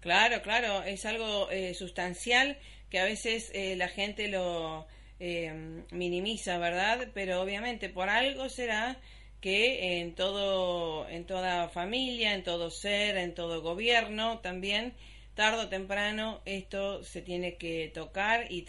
Claro, 0.00 0.42
claro, 0.42 0.82
es 0.82 1.04
algo 1.04 1.50
eh, 1.50 1.74
sustancial 1.74 2.58
que 2.90 2.98
a 2.98 3.04
veces 3.04 3.50
eh, 3.54 3.76
la 3.76 3.88
gente 3.88 4.28
lo 4.28 4.86
eh, 5.20 5.84
minimiza, 5.90 6.58
¿verdad? 6.58 7.08
Pero 7.14 7.40
obviamente 7.40 7.88
por 7.88 8.08
algo 8.08 8.48
será 8.48 8.96
que 9.40 10.00
en 10.00 10.14
todo, 10.14 11.08
en 11.08 11.26
toda 11.26 11.68
familia, 11.68 12.34
en 12.34 12.42
todo 12.42 12.70
ser, 12.70 13.16
en 13.16 13.34
todo 13.34 13.62
gobierno 13.62 14.40
también, 14.40 14.94
tarde 15.34 15.64
o 15.64 15.68
temprano 15.68 16.40
esto 16.46 17.02
se 17.04 17.22
tiene 17.22 17.56
que 17.56 17.90
tocar 17.94 18.50
y 18.50 18.66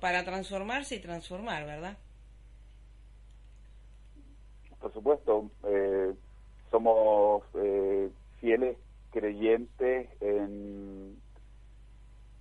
para 0.00 0.24
transformarse 0.24 0.96
y 0.96 1.00
transformar, 1.00 1.66
¿verdad? 1.66 1.96
Por 4.90 4.94
supuesto, 4.94 5.50
eh, 5.68 6.12
somos 6.72 7.44
eh, 7.54 8.10
fieles 8.40 8.76
creyentes 9.12 10.08
en, 10.20 11.16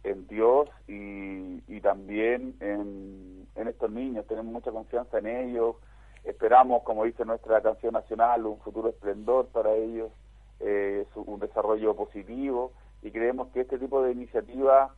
en 0.03 0.27
Dios 0.27 0.67
y, 0.87 1.79
también 1.81 2.55
en, 2.59 3.47
en 3.55 3.67
estos 3.67 3.91
niños, 3.91 4.25
tenemos 4.25 4.51
mucha 4.51 4.71
confianza 4.71 5.19
en 5.19 5.27
ellos, 5.27 5.75
Esperamos, 6.23 6.83
como 6.83 7.05
dice 7.05 7.23
nuestra 7.23 7.61
canción 7.61 7.93
nacional, 7.93 8.45
un 8.45 8.59
futuro 8.59 8.89
esplendor 8.89 9.47
para 9.47 9.73
ellos, 9.75 10.11
eh, 10.59 11.05
un 11.15 11.39
desarrollo 11.39 11.95
positivo. 11.95 12.73
Y 13.03 13.11
creemos 13.11 13.47
que 13.49 13.61
este 13.61 13.77
tipo 13.77 14.03
de 14.03 14.11
iniciativas 14.11 14.91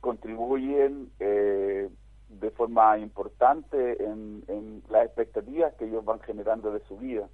contribuyen 0.00 1.10
eh, 1.18 1.88
de 2.30 2.50
forma 2.50 2.96
importante 2.98 4.02
en, 4.04 4.44
en, 4.48 4.82
las 4.88 5.06
expectativas 5.06 5.74
que 5.74 5.86
ellos 5.86 6.04
van 6.04 6.20
generando 6.20 6.72
de 6.72 6.80
su 6.86 6.96
vida. 6.96 7.28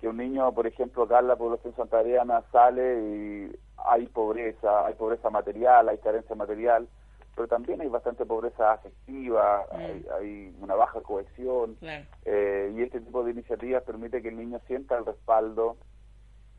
Que 0.00 0.08
un 0.08 0.16
niño, 0.16 0.52
por 0.52 0.66
ejemplo, 0.66 1.04
acá 1.04 1.20
en 1.20 1.28
la 1.28 1.36
población 1.36 1.74
santariana 1.76 2.42
sale 2.52 3.00
y 3.00 3.56
hay 3.76 4.06
pobreza, 4.06 4.86
hay 4.86 4.94
pobreza 4.94 5.30
material, 5.30 5.88
hay 5.88 5.98
carencia 5.98 6.34
material, 6.34 6.88
pero 7.34 7.46
también 7.46 7.80
hay 7.80 7.88
bastante 7.88 8.26
pobreza 8.26 8.72
afectiva, 8.72 9.64
mm. 9.72 10.12
hay, 10.18 10.56
una 10.60 10.74
baja 10.74 11.00
cohesión, 11.00 11.76
eh, 12.24 12.72
y 12.76 12.82
este 12.82 13.00
tipo 13.00 13.22
de 13.22 13.30
iniciativas 13.30 13.84
permite 13.84 14.20
que 14.20 14.28
el 14.28 14.36
niño 14.36 14.60
sienta 14.66 14.98
el 14.98 15.06
respaldo 15.06 15.76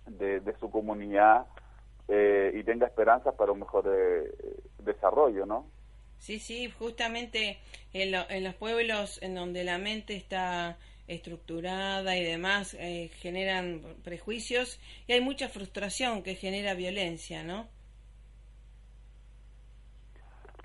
de, 0.07 0.41
su 0.59 0.71
comunidad 0.71 1.45
eh, 2.07 2.51
y 2.55 2.63
tenga 2.63 2.87
esperanzas 2.87 3.35
para 3.35 3.51
un 3.51 3.59
mejor 3.59 3.85
eh, 3.87 4.31
desarrollo, 4.79 5.45
¿no? 5.45 5.65
Sí, 6.19 6.39
sí, 6.39 6.69
justamente 6.69 7.59
en, 7.93 8.13
en, 8.13 8.43
los 8.43 8.55
pueblos 8.55 9.19
en 9.21 9.35
donde 9.35 9.63
la 9.63 9.77
mente 9.77 10.15
está 10.15 10.77
estructurada 11.07 12.15
y 12.17 12.23
demás 12.23 12.77
generan 13.21 13.81
prejuicios 14.03 14.79
y 15.07 15.13
hay 15.13 15.21
mucha 15.21 15.49
frustración 15.49 16.21
que 16.21 16.35
genera 16.35 16.75
violencia, 16.75 17.41
¿no? 17.43 17.67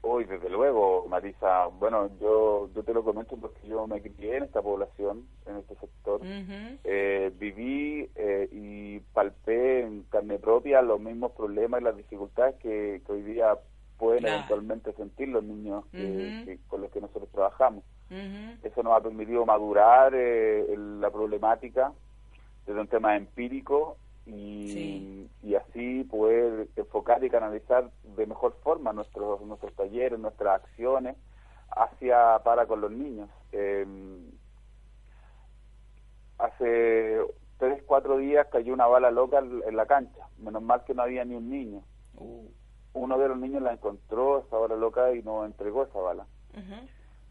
Hoy, 0.06 0.24
desde 0.26 0.50
luego, 0.50 1.06
Marisa, 1.08 1.66
bueno, 1.78 2.10
yo, 2.20 2.68
yo 2.74 2.82
te 2.82 2.92
lo 2.92 3.02
comento 3.02 3.38
porque 3.38 3.66
yo 3.66 3.86
me 3.86 4.02
crié 4.02 4.36
en 4.36 4.42
esta 4.42 4.60
población, 4.60 5.26
en 5.46 5.56
este 5.56 5.76
sector. 5.76 6.20
Eh, 6.84 7.32
viví 7.38 8.10
eh, 8.14 8.48
y 8.52 9.00
palpé 9.14 9.80
en 9.80 10.02
carne 10.10 10.38
propia 10.38 10.82
los 10.82 11.00
mismos 11.00 11.32
problemas 11.32 11.80
y 11.80 11.84
las 11.84 11.96
dificultades 11.96 12.56
que, 12.56 13.00
hoy 13.08 13.22
día 13.22 13.58
pueden 13.98 14.26
eventualmente 14.26 14.92
sentir 14.92 15.28
los 15.28 15.44
niños 15.44 15.84
con 16.68 16.80
los 16.80 16.90
que 16.90 17.00
nosotros 17.00 17.28
trabajamos. 17.30 17.84
Eso 18.62 18.82
nos 18.82 18.92
ha 18.92 19.00
permitido 19.00 19.44
madurar 19.44 20.12
eh, 20.14 20.66
la 20.76 21.10
problemática 21.10 21.92
desde 22.66 22.80
un 22.80 22.86
tema 22.86 23.16
empírico 23.16 23.96
y, 24.26 25.28
y 25.42 25.54
así 25.54 26.04
poder 26.04 26.68
enfocar 26.76 27.22
y 27.24 27.30
canalizar 27.30 27.90
de 28.16 28.26
mejor 28.26 28.56
forma 28.62 28.92
nuestros 28.92 29.40
nuestros 29.42 29.74
talleres, 29.74 30.18
nuestras 30.18 30.62
acciones 30.62 31.16
hacia 31.70 32.38
para 32.44 32.66
con 32.66 32.80
los 32.80 32.90
niños. 32.90 33.28
Em, 33.52 34.30
hace 36.38 37.18
tres, 37.58 37.82
cuatro 37.86 38.18
días 38.18 38.46
cayó 38.50 38.72
una 38.72 38.86
bala 38.86 39.10
loca 39.10 39.38
en 39.38 39.76
la 39.76 39.86
cancha, 39.86 40.28
menos 40.38 40.62
mal 40.62 40.84
que 40.84 40.94
no 40.94 41.02
había 41.02 41.24
ni 41.24 41.34
un 41.34 41.50
niño. 41.50 41.82
Uh. 42.16 42.46
Uno 42.94 43.18
de 43.18 43.28
los 43.28 43.38
niños 43.38 43.62
la 43.62 43.72
encontró, 43.72 44.44
esa 44.46 44.56
bala 44.56 44.76
loca, 44.76 45.12
y 45.12 45.22
nos 45.22 45.46
entregó 45.46 45.84
esa 45.84 45.98
bala. 45.98 46.26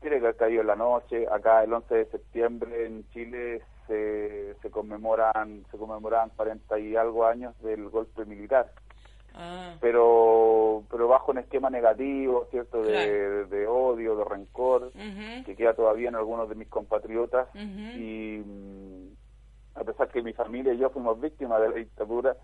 Tiene 0.01 0.17
que 0.17 0.25
haber 0.25 0.35
caído 0.35 0.61
en 0.61 0.67
la 0.67 0.75
noche, 0.75 1.25
acá 1.31 1.63
el 1.63 1.73
11 1.73 1.95
de 1.95 2.05
septiembre 2.07 2.85
en 2.85 3.09
Chile 3.09 3.61
se, 3.87 4.55
se 4.61 4.69
conmemoran 4.69 5.65
se 5.71 5.77
conmemoran 5.77 6.29
40 6.35 6.79
y 6.79 6.95
algo 6.95 7.25
años 7.25 7.57
del 7.61 7.89
golpe 7.89 8.25
militar. 8.25 8.71
Ah. 9.35 9.75
Pero 9.81 10.83
pero 10.91 11.07
bajo 11.07 11.31
un 11.31 11.39
esquema 11.39 11.69
negativo, 11.69 12.47
¿cierto? 12.51 12.83
De, 12.83 13.45
de 13.45 13.67
odio, 13.67 14.15
de 14.15 14.25
rencor, 14.25 14.91
que 15.45 15.55
queda 15.55 15.73
todavía 15.73 16.09
en 16.09 16.15
algunos 16.15 16.49
de 16.49 16.55
mis 16.55 16.67
compatriotas. 16.67 17.47
Y 17.55 18.43
mm, 18.45 19.07
a 19.75 19.83
pesar 19.83 20.09
que 20.09 20.21
mi 20.21 20.33
familia 20.33 20.73
y 20.73 20.77
yo 20.77 20.89
fuimos 20.89 21.19
víctimas 21.19 21.61
de 21.61 21.69
la 21.69 21.75
dictadura, 21.75 22.35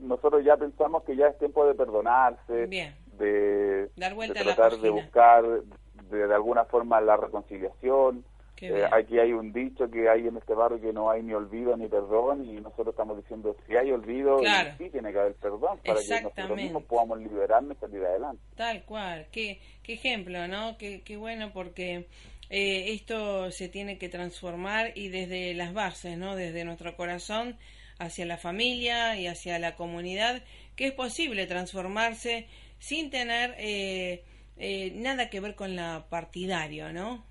nosotros 0.00 0.44
ya 0.44 0.56
pensamos 0.56 1.02
que 1.04 1.16
ya 1.16 1.28
es 1.28 1.38
tiempo 1.38 1.66
de 1.66 1.74
perdonarse, 1.74 2.66
de, 2.66 3.90
tratar 4.32 4.76
de 4.78 4.90
buscar 4.90 5.44
de, 5.44 6.26
de, 6.26 6.34
alguna 6.34 6.64
forma 6.64 7.00
la 7.00 7.16
reconciliación, 7.16 8.24
eh, 8.62 8.86
aquí 8.92 9.18
hay 9.18 9.32
un 9.32 9.52
dicho 9.52 9.90
que 9.90 10.08
hay 10.08 10.26
en 10.26 10.36
este 10.36 10.52
barrio 10.52 10.80
que 10.80 10.92
no 10.92 11.10
hay 11.10 11.22
ni 11.22 11.32
olvido 11.32 11.76
ni 11.78 11.88
perdón 11.88 12.44
y 12.44 12.60
nosotros 12.60 12.88
estamos 12.88 13.16
diciendo 13.16 13.56
si 13.66 13.74
hay 13.74 13.90
olvido 13.90 14.38
sí 14.76 14.90
tiene 14.90 15.12
que 15.12 15.18
haber 15.18 15.34
perdón 15.36 15.78
para 15.84 16.00
que 16.00 16.22
nosotros 16.22 16.56
mismos 16.56 16.82
podamos 16.84 17.18
liberarnos 17.20 17.76
y 17.76 17.80
salir 17.80 18.04
adelante. 18.04 18.42
Tal 18.56 18.84
cual, 18.84 19.26
qué, 19.32 19.60
qué 19.82 19.94
ejemplo, 19.94 20.46
¿no? 20.46 20.76
Qué, 20.76 21.00
qué 21.02 21.16
bueno 21.16 21.52
porque 21.54 22.06
eh, 22.50 22.92
esto 22.92 23.50
se 23.50 23.70
tiene 23.70 23.96
que 23.96 24.10
transformar 24.10 24.92
y 24.94 25.08
desde 25.08 25.54
las 25.54 25.72
bases, 25.72 26.18
¿no? 26.18 26.36
Desde 26.36 26.64
nuestro 26.64 26.94
corazón 26.96 27.56
hacia 28.00 28.26
la 28.26 28.36
familia 28.36 29.16
y 29.16 29.28
hacia 29.28 29.58
la 29.58 29.76
comunidad, 29.76 30.42
que 30.74 30.88
es 30.88 30.92
posible 30.92 31.46
transformarse 31.46 32.48
sin 32.78 33.10
tener 33.10 33.54
eh, 33.58 34.92
nada 34.96 35.30
que 35.30 35.40
ver 35.40 35.54
con 35.54 35.76
la 35.76 36.06
partidario, 36.10 36.92
¿no? 36.92 37.22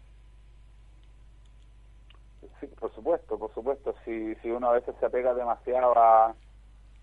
Sí, 2.60 2.67
por 2.79 2.93
supuesto, 2.93 3.38
por 3.38 3.53
supuesto. 3.53 3.95
Si, 4.05 4.36
si 4.36 4.49
uno 4.49 4.69
a 4.69 4.73
veces 4.73 4.95
se 4.99 5.05
apega 5.05 5.34
demasiado 5.34 5.97
a, 5.97 6.34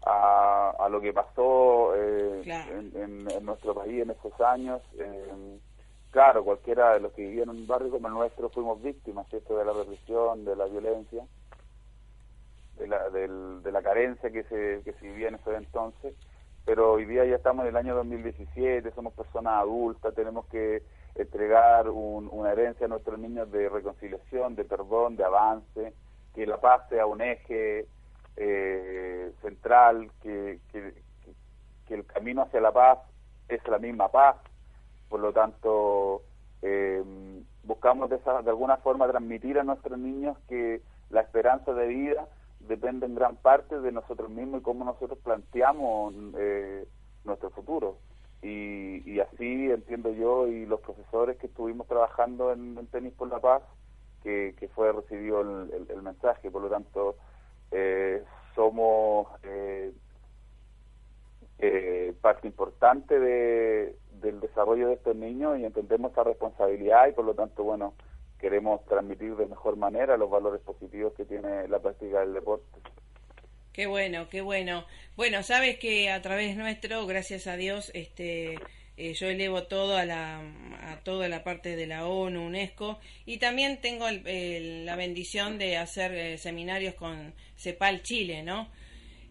a, 0.02 0.88
lo 0.88 1.00
que 1.00 1.12
pasó 1.12 1.94
eh, 1.96 2.42
en, 2.44 3.29
en, 3.31 3.44
nuestro 3.44 3.74
país 3.74 4.02
en 4.02 4.11
esos 4.11 4.38
años, 4.40 4.83
eh, 4.98 5.59
claro, 6.11 6.44
cualquiera 6.44 6.94
de 6.94 7.00
los 7.00 7.12
que 7.12 7.22
vivían 7.22 7.50
en 7.50 7.57
un 7.57 7.66
barrio 7.66 7.90
como 7.90 8.09
el 8.09 8.14
nuestro 8.14 8.48
fuimos 8.50 8.83
víctimas, 8.83 9.29
¿cierto? 9.29 9.57
De 9.57 9.64
la 9.64 9.72
represión, 9.72 10.44
de 10.44 10.57
la 10.57 10.66
violencia, 10.66 11.24
de 12.78 12.86
la, 12.86 13.08
de 13.10 13.72
la 13.72 13.82
carencia 13.82 14.30
que 14.30 14.44
se, 14.44 14.82
que 14.84 14.92
se 14.92 15.06
vivía 15.06 15.28
en 15.28 15.36
ese 15.36 15.54
entonces. 15.54 16.14
Pero 16.64 16.92
hoy 16.92 17.04
día 17.04 17.24
ya 17.24 17.36
estamos 17.36 17.64
en 17.64 17.70
el 17.70 17.76
año 17.76 17.94
2017, 17.94 18.90
somos 18.90 19.14
personas 19.14 19.62
adultas, 19.62 20.14
tenemos 20.14 20.46
que 20.46 20.82
entregar 21.14 21.88
una 21.88 22.52
herencia 22.52 22.86
a 22.86 22.88
nuestros 22.88 23.18
niños 23.18 23.50
de 23.52 23.68
reconciliación, 23.68 24.56
de 24.56 24.64
perdón, 24.64 25.16
de 25.16 25.24
avance, 25.24 25.92
que 26.34 26.44
la 26.44 26.60
paz 26.60 26.82
sea 26.88 27.06
un 27.06 27.22
eje 27.22 27.86
eh, 28.36 29.32
central, 29.40 30.10
que, 30.22 30.58
que, 30.72 30.92
el 31.88 32.04
camino 32.04 32.42
hacia 32.42 32.60
la 32.60 32.72
paz 32.72 32.98
es 33.48 33.66
la 33.68 33.78
misma 33.78 34.08
paz, 34.08 34.36
por 35.08 35.20
lo 35.20 35.32
tanto 35.32 36.22
eh, 36.62 37.02
buscamos 37.62 38.10
de, 38.10 38.16
esa, 38.16 38.42
de 38.42 38.50
alguna 38.50 38.76
forma 38.78 39.06
transmitir 39.06 39.58
a 39.60 39.62
nuestros 39.62 39.96
niños 39.96 40.36
que 40.48 40.82
la 41.10 41.20
esperanza 41.20 41.72
de 41.72 41.86
vida 41.86 42.26
depende 42.68 43.07
en 43.07 43.14
gran 43.14 43.37
parte 43.37 43.81
de 43.81 43.92
nosotros 43.92 44.31
mismos 44.31 44.61
y 44.61 44.64
cómo 44.64 44.85
nosotros 44.85 45.18
planteamos 45.22 46.14
eh, 46.38 46.87
nuestro 47.24 47.50
futuro. 47.50 47.98
Y, 48.42 49.18
así 49.20 49.70
entiendo 49.70 50.12
yo 50.12 50.46
y 50.46 50.66
los 50.66 50.81
profesores 50.81 51.37
que 51.38 51.46
estuvimos 51.46 51.88
trabajando 51.88 52.52
en, 52.52 52.87
Tenis 52.88 53.12
por 53.14 53.29
la 53.29 53.40
Paz, 53.40 53.62
que, 54.22 54.70
fue 54.74 54.92
recibido 54.92 55.40
el, 55.40 56.02
mensaje. 56.02 56.50
Por 56.50 56.62
lo 56.62 56.68
tanto, 56.68 57.16
eh, 57.70 58.22
somos 58.55 59.29
eh, 59.42 59.92
eh, 61.59 62.14
parte 62.20 62.46
importante 62.46 63.18
de, 63.18 63.96
del 64.20 64.40
desarrollo 64.40 64.88
de 64.88 64.94
estos 64.94 65.16
niños 65.16 65.59
y 65.59 65.64
entendemos 65.64 66.12
esa 66.12 66.24
responsabilidad 66.24 67.09
y 67.09 67.12
por 67.12 67.24
lo 67.24 67.35
tanto, 67.35 67.64
bueno, 67.64 67.94
queremos 68.46 68.85
transmitir 68.85 69.35
de 69.35 69.46
mejor 69.46 69.76
manera 69.76 70.16
los 70.16 70.30
valores 70.30 70.61
positivos 70.61 71.12
que 71.16 71.24
tiene 71.24 71.66
la 71.66 71.80
práctica 71.80 72.20
del 72.20 72.32
deporte. 72.32 72.78
Qué 73.72 73.87
bueno, 73.87 74.28
qué 74.28 74.40
bueno. 74.40 74.87
Bueno, 75.16 75.42
sabes 75.42 75.80
que 75.80 76.11
a 76.12 76.22
través 76.22 76.56
nuestro, 76.56 77.06
gracias 77.06 77.48
a 77.48 77.56
Dios, 77.56 77.90
este, 77.92 78.54
eh, 78.96 79.14
yo 79.14 79.26
elevo 79.26 79.64
todo 79.64 79.96
a 79.96 80.04
la 80.04 80.38
a 80.92 81.00
toda 81.02 81.28
la 81.28 81.42
parte 81.42 81.74
de 81.74 81.88
la 81.88 82.06
ONU, 82.06 82.46
UNESCO 82.46 83.00
y 83.24 83.38
también 83.38 83.80
tengo 83.80 84.06
la 84.09 84.94
bendición 84.94 85.59
de 85.59 85.76
hacer 85.76 86.14
eh, 86.14 86.38
seminarios 86.38 86.94
con 86.94 87.35
CEPAL 87.56 88.04
Chile, 88.04 88.44
¿no? 88.44 88.70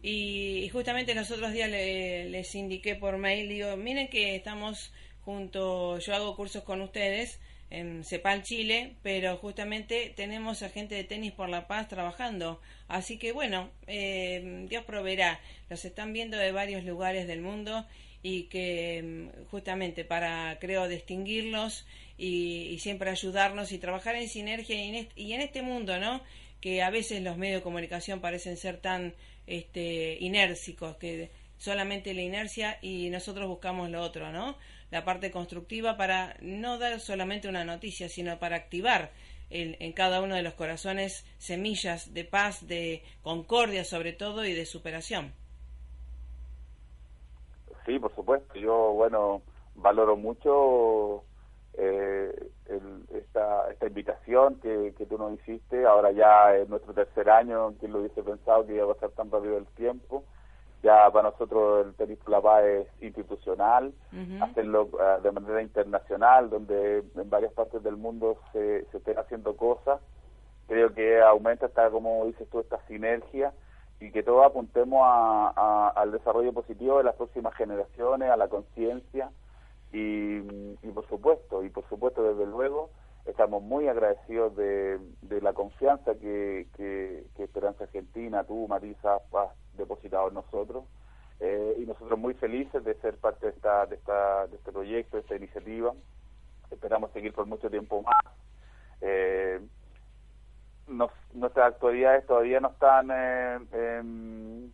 Y, 0.02 0.68
justamente 0.74 1.16
los 1.16 1.32
otros 1.32 1.54
días 1.54 1.70
les 1.70 2.54
indiqué 2.54 2.96
por 2.96 3.18
mail, 3.18 3.48
digo, 3.48 3.78
miren 3.78 4.10
que 4.10 4.36
estamos 4.36 4.92
junto, 5.22 6.00
yo 6.00 6.14
hago 6.14 6.36
cursos 6.36 6.64
con 6.64 6.82
ustedes 6.82 7.40
en 7.70 8.04
Cepal, 8.04 8.44
Chile, 8.44 8.96
pero 9.02 9.38
justamente 9.38 10.14
tenemos 10.16 10.62
a 10.62 10.70
gente 10.70 10.96
de 10.96 11.04
Tenis 11.04 11.32
por 11.32 11.50
la 11.50 11.68
Paz 11.68 11.88
trabajando. 11.88 12.62
Así 12.88 13.18
que 13.18 13.32
bueno, 13.32 13.70
eh, 13.88 14.66
Dios 14.70 14.84
proveerá. 14.86 15.40
Los 15.70 15.84
están 15.86 16.14
viendo 16.14 16.38
de 16.38 16.52
varios 16.52 16.84
lugares 16.84 17.28
del 17.28 17.42
mundo 17.42 17.86
y 18.22 18.44
que 18.44 19.04
mm, 19.04 19.46
justamente 19.52 20.04
para, 20.04 20.58
creo, 20.60 20.88
distinguirlos 20.88 21.86
y, 22.18 22.78
siempre 22.80 23.10
ayudarnos 23.10 23.72
y 23.72 23.78
trabajar 23.78 24.16
en 24.16 24.30
sinergia 24.30 24.76
y 24.76 24.90
en, 24.90 24.96
este, 24.96 25.22
y 25.22 25.34
en 25.34 25.42
este 25.42 25.62
mundo, 25.62 26.00
¿no? 26.00 26.22
Que 26.62 26.82
a 26.82 26.90
veces 26.90 27.22
los 27.22 27.38
medios 27.38 27.60
de 27.60 27.64
comunicación 27.64 28.22
parecen 28.22 28.58
ser 28.58 28.78
tan 28.78 29.14
este, 29.48 30.18
inércicos, 30.20 30.98
que 30.98 31.30
solamente 31.58 32.14
la 32.14 32.22
inercia 32.22 32.80
y 32.82 33.10
nosotros 33.10 33.48
buscamos 33.48 33.90
lo 33.90 34.02
otro, 34.02 34.32
¿no? 34.32 34.58
La 34.96 35.04
parte 35.04 35.30
constructiva 35.30 35.98
para 35.98 36.38
no 36.40 36.78
dar 36.78 37.02
solamente 37.02 37.50
una 37.50 37.66
noticia, 37.66 38.08
sino 38.08 38.40
para 38.40 38.56
activar 38.56 39.12
en, 39.50 39.92
cada 39.92 40.22
uno 40.22 40.36
de 40.36 40.42
los 40.42 40.54
corazones 40.54 41.26
semillas 41.38 42.14
de 42.14 42.24
paz, 42.24 42.66
de 42.66 43.04
concordia 43.22 43.84
sobre 43.84 44.14
todo 44.14 44.46
y 44.46 44.54
de 44.54 44.66
superación. 44.66 45.34
Sí, 47.86 48.00
por 48.00 48.16
supuesto. 48.16 48.58
Yo, 48.58 48.94
bueno, 48.94 49.42
valoro 49.76 50.16
mucho 50.16 51.26
eh, 51.74 52.34
esta, 53.14 53.70
esta 53.70 53.88
invitación 53.88 54.62
que, 54.62 54.94
que 54.98 55.06
tú 55.08 55.18
nos 55.18 55.34
hiciste. 55.34 55.86
Ahora 55.86 56.14
ya 56.14 56.56
es 56.56 56.70
nuestro 56.70 56.94
tercer 56.94 57.30
año, 57.30 57.74
quien 57.82 57.92
lo 57.92 58.00
hubiese 58.00 58.24
pensado 58.24 58.66
que 58.66 58.76
iba 58.76 58.86
a 58.90 58.94
pasar 58.94 59.10
tan 59.10 59.30
rápido 59.30 59.58
el 59.58 59.66
tiempo. 59.76 60.24
Ya 60.86 61.10
para 61.12 61.32
nosotros 61.32 61.88
el 61.88 61.96
tenis 61.96 62.20
Plapa 62.24 62.64
es 62.64 62.88
institucional, 63.02 63.92
hacerlo 64.40 64.88
eh, 65.00 65.20
de 65.24 65.32
manera 65.32 65.64
internacional, 65.64 66.52
donde 66.52 67.04
en 67.16 67.28
varias 67.28 67.54
partes 67.54 67.82
del 67.82 67.98
mundo 67.98 68.38
se, 68.54 68.86
se 68.92 68.98
estén 68.98 69.18
haciendo 69.18 69.58
cosas. 69.58 70.00
Creo 70.68 70.94
que 70.94 71.24
aumenta, 71.24 71.66
esta, 71.66 71.90
como 71.90 72.26
dices 72.28 72.48
tú, 72.52 72.60
esta 72.60 72.78
sinergia 72.86 73.52
y 74.00 74.12
que 74.12 74.22
todos 74.22 74.46
apuntemos 74.46 75.00
a, 75.04 75.92
al 75.96 76.12
desarrollo 76.12 76.54
positivo 76.54 77.00
de 77.00 77.06
las 77.06 77.16
próximas 77.16 77.56
generaciones, 77.56 78.30
a 78.30 78.38
la 78.38 78.48
conciencia 78.48 79.32
y, 79.92 80.42
por 80.94 81.08
supuesto, 81.08 81.64
y 81.64 81.70
por 81.70 81.90
supuesto 81.90 82.22
desde 82.22 82.46
luego, 82.46 82.92
estamos 83.26 83.64
muy 83.64 83.88
agradecidos 83.88 84.56
de, 84.56 85.00
de 85.24 85.42
la 85.42 85.54
confianza 85.54 86.14
que, 86.14 86.68
que, 86.78 87.26
que 87.36 87.44
Esperanza 87.44 87.86
Argentina, 87.86 88.44
tú, 88.44 88.68
Marisa, 88.68 89.16
has 89.16 89.50
depositado 89.78 90.28
en 90.30 90.36
nosotros. 90.36 90.86
Eh, 91.40 91.76
y 91.80 91.86
nosotros 91.86 92.18
muy 92.18 92.34
felices 92.36 92.84
de 92.84 92.94
ser 92.96 93.18
parte 93.18 93.48
de, 93.48 93.52
esta, 93.52 93.86
de, 93.88 93.96
esta, 93.96 94.48
de 94.48 94.56
este 94.56 94.72
proyecto, 94.72 95.18
de 95.18 95.22
esta 95.22 95.36
iniciativa. 95.36 95.94
Esperamos 96.72 97.12
seguir 97.12 97.34
por 97.34 97.46
mucho 97.46 97.70
tiempo 97.70 98.02
más. 98.02 98.34
Eh, 99.02 99.60
nuestras 100.88 101.74
actualidades 101.74 102.26
todavía 102.26 102.60
no 102.60 102.70
están 102.70 103.10
eh, 103.12 103.60
en, 103.74 104.74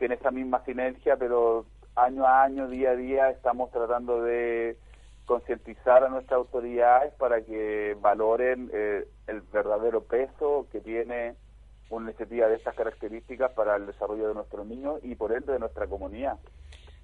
en 0.00 0.12
esa 0.12 0.30
misma 0.30 0.64
sinergia, 0.64 1.16
pero 1.16 1.66
año 1.94 2.26
a 2.26 2.42
año, 2.42 2.68
día 2.68 2.90
a 2.90 2.96
día, 2.96 3.30
estamos 3.30 3.70
tratando 3.70 4.22
de 4.22 4.76
concientizar 5.24 6.04
a 6.04 6.08
nuestras 6.08 6.38
autoridades 6.38 7.12
para 7.14 7.42
que 7.42 7.96
valoren 8.00 8.70
el 8.72 9.40
verdadero 9.52 10.02
peso 10.04 10.66
que 10.70 10.80
tiene 10.80 11.34
una 11.90 12.10
iniciativa 12.10 12.48
de 12.48 12.56
estas 12.56 12.74
características 12.74 13.52
para 13.52 13.76
el 13.76 13.86
desarrollo 13.86 14.28
de 14.28 14.34
nuestros 14.34 14.66
niños 14.66 15.00
y 15.02 15.14
por 15.14 15.32
ende 15.32 15.52
de 15.52 15.58
nuestra 15.58 15.86
comunidad. 15.86 16.38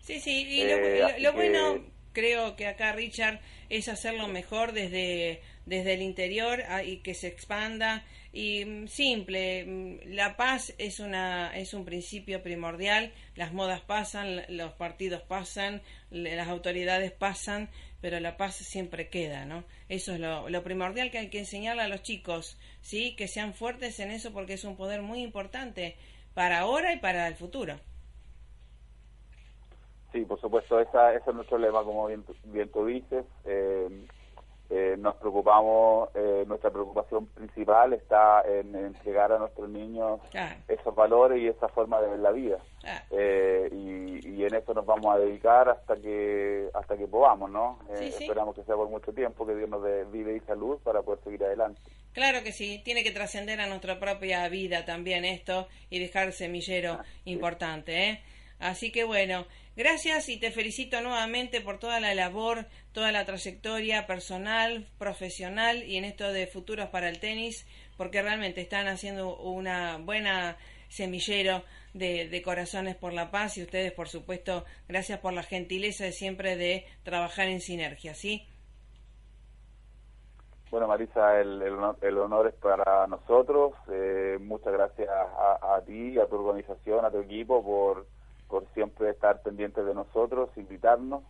Sí, 0.00 0.20
sí, 0.20 0.44
y 0.48 0.64
lo, 0.64 0.70
eh, 0.70 1.32
bueno 1.32 1.80
creo 2.12 2.56
que 2.56 2.66
acá 2.66 2.92
Richard 2.92 3.40
es 3.68 3.88
hacerlo 3.88 4.28
mejor 4.28 4.72
desde 4.72 5.40
desde 5.64 5.94
el 5.94 6.02
interior 6.02 6.62
ah, 6.68 6.82
y 6.82 6.98
que 6.98 7.14
se 7.14 7.28
expanda 7.28 8.04
y 8.32 8.64
mm, 8.64 8.88
simple 8.88 9.64
mm, 9.64 10.14
la 10.14 10.36
paz 10.36 10.74
es 10.78 11.00
una 11.00 11.56
es 11.56 11.72
un 11.72 11.84
principio 11.84 12.42
primordial 12.42 13.12
las 13.36 13.52
modas 13.52 13.80
pasan 13.80 14.42
los 14.48 14.72
partidos 14.72 15.22
pasan 15.22 15.82
las 16.10 16.48
autoridades 16.48 17.12
pasan 17.12 17.70
pero 18.02 18.18
la 18.18 18.36
paz 18.36 18.56
siempre 18.56 19.08
queda, 19.08 19.46
¿no? 19.46 19.62
Eso 19.88 20.12
es 20.12 20.20
lo, 20.20 20.62
primordial 20.62 21.10
que 21.10 21.18
hay 21.18 21.30
que 21.30 21.38
enseñarle 21.38 21.82
a 21.82 21.88
los 21.88 22.02
chicos, 22.02 22.58
¿sí? 22.80 23.14
Que 23.16 23.28
sean 23.28 23.54
fuertes 23.54 24.00
en 24.00 24.10
eso 24.10 24.32
porque 24.32 24.54
es 24.54 24.64
un 24.64 24.76
poder 24.76 25.02
muy 25.02 25.22
importante 25.22 25.96
para 26.34 26.58
ahora 26.58 26.92
y 26.92 26.98
para 26.98 27.28
el 27.28 27.36
futuro. 27.36 27.76
Sí, 30.10 30.24
por 30.24 30.40
supuesto, 30.40 30.80
esa, 30.80 31.14
ese 31.14 31.30
es 31.30 31.34
nuestro 31.34 31.56
lema, 31.56 31.84
como 31.84 32.08
bien, 32.08 32.24
bien 32.46 32.68
tú 32.70 32.84
dices. 32.86 33.24
Eh, 33.44 33.88
eh, 34.74 34.96
nos 34.96 35.16
preocupamos, 35.16 36.08
eh, 36.14 36.44
nuestra 36.46 36.70
preocupación 36.70 37.26
principal 37.26 37.92
está 37.92 38.42
en, 38.48 38.74
entregar 38.74 39.30
a 39.30 39.38
nuestros 39.38 39.68
niños 39.68 40.20
esos 40.66 40.94
valores 40.94 41.42
y 41.42 41.48
esa 41.48 41.68
forma 41.68 42.00
de 42.00 42.08
ver 42.08 42.20
la 42.20 42.30
vida. 42.30 42.56
Eh, 43.10 43.68
y, 43.70 44.42
en 44.42 44.54
eso 44.54 44.72
nos 44.72 44.86
vamos 44.86 45.14
a 45.14 45.18
dedicar 45.18 45.68
hasta 45.68 45.94
que 45.96 46.68
hasta 46.74 46.96
que 46.96 47.06
podamos, 47.06 47.50
¿no? 47.50 47.78
Esperamos 48.00 48.56
que 48.56 48.64
sea 48.64 48.74
por 48.74 48.88
mucho 48.88 49.12
tiempo, 49.12 49.46
que 49.46 49.54
Dios 49.54 49.68
nos 49.68 49.84
dé 49.84 50.04
vida 50.06 50.32
y 50.32 50.40
salud 50.40 50.78
para 50.82 51.02
poder 51.02 51.22
seguir 51.22 51.44
adelante. 51.44 51.80
Claro 52.12 52.42
que 52.42 52.50
sí, 52.50 52.80
tiene 52.82 53.04
que 53.04 53.12
trascender 53.12 53.60
a 53.60 53.66
nuestra 53.66 54.00
propia 54.00 54.48
vida 54.48 54.86
también 54.86 55.24
esto 55.26 55.68
y 55.90 56.00
dejar 56.00 56.32
semillero 56.32 56.98
importante, 57.26 58.08
¿eh? 58.08 58.22
Así 58.58 58.90
que 58.90 59.04
bueno, 59.04 59.44
Gracias 59.74 60.28
y 60.28 60.36
te 60.36 60.50
felicito 60.50 61.00
nuevamente 61.00 61.62
por 61.62 61.78
toda 61.78 61.98
la 61.98 62.14
labor, 62.14 62.66
toda 62.92 63.12
la 63.12 63.24
trayectoria 63.24 64.06
personal, 64.06 64.86
profesional 64.98 65.82
y 65.82 65.96
en 65.96 66.04
esto 66.04 66.32
de 66.32 66.46
futuros 66.46 66.88
para 66.88 67.08
el 67.08 67.20
tenis, 67.20 67.66
porque 67.96 68.22
realmente 68.22 68.60
están 68.60 68.88
haciendo 68.88 69.36
una 69.36 69.98
buena 69.98 70.56
semillero 70.88 71.62
de, 71.94 72.42
corazones 72.44 72.96
por 72.96 73.12
la 73.12 73.30
paz 73.30 73.56
y 73.58 73.62
ustedes, 73.62 73.92
por 73.92 74.08
supuesto, 74.08 74.64
gracias 74.88 75.20
por 75.20 75.32
la 75.32 75.42
gentileza 75.42 76.04
de 76.04 76.12
siempre 76.12 76.56
de 76.56 76.86
trabajar 77.02 77.48
en 77.48 77.60
sinergia, 77.60 78.14
¿sí? 78.14 78.46
Bueno, 80.70 80.88
Marisa, 80.88 81.38
el, 81.40 81.60
el, 81.60 82.18
honor, 82.18 82.46
es 82.46 82.54
para 82.54 83.06
nosotros. 83.06 83.74
Eh, 83.90 84.38
muchas 84.40 84.72
gracias 84.72 85.08
a, 85.08 85.76
a 85.76 85.82
ti, 85.82 86.18
a 86.18 86.26
tu 86.26 86.36
organización, 86.36 87.04
a 87.04 87.10
tu 87.10 87.18
equipo 87.18 87.62
por 87.62 88.06
por 88.52 88.66
siempre 88.74 89.08
estar 89.08 89.40
pendientes 89.40 89.82
de 89.82 89.94
nosotros, 89.94 90.50
invitarnos. 90.56 91.22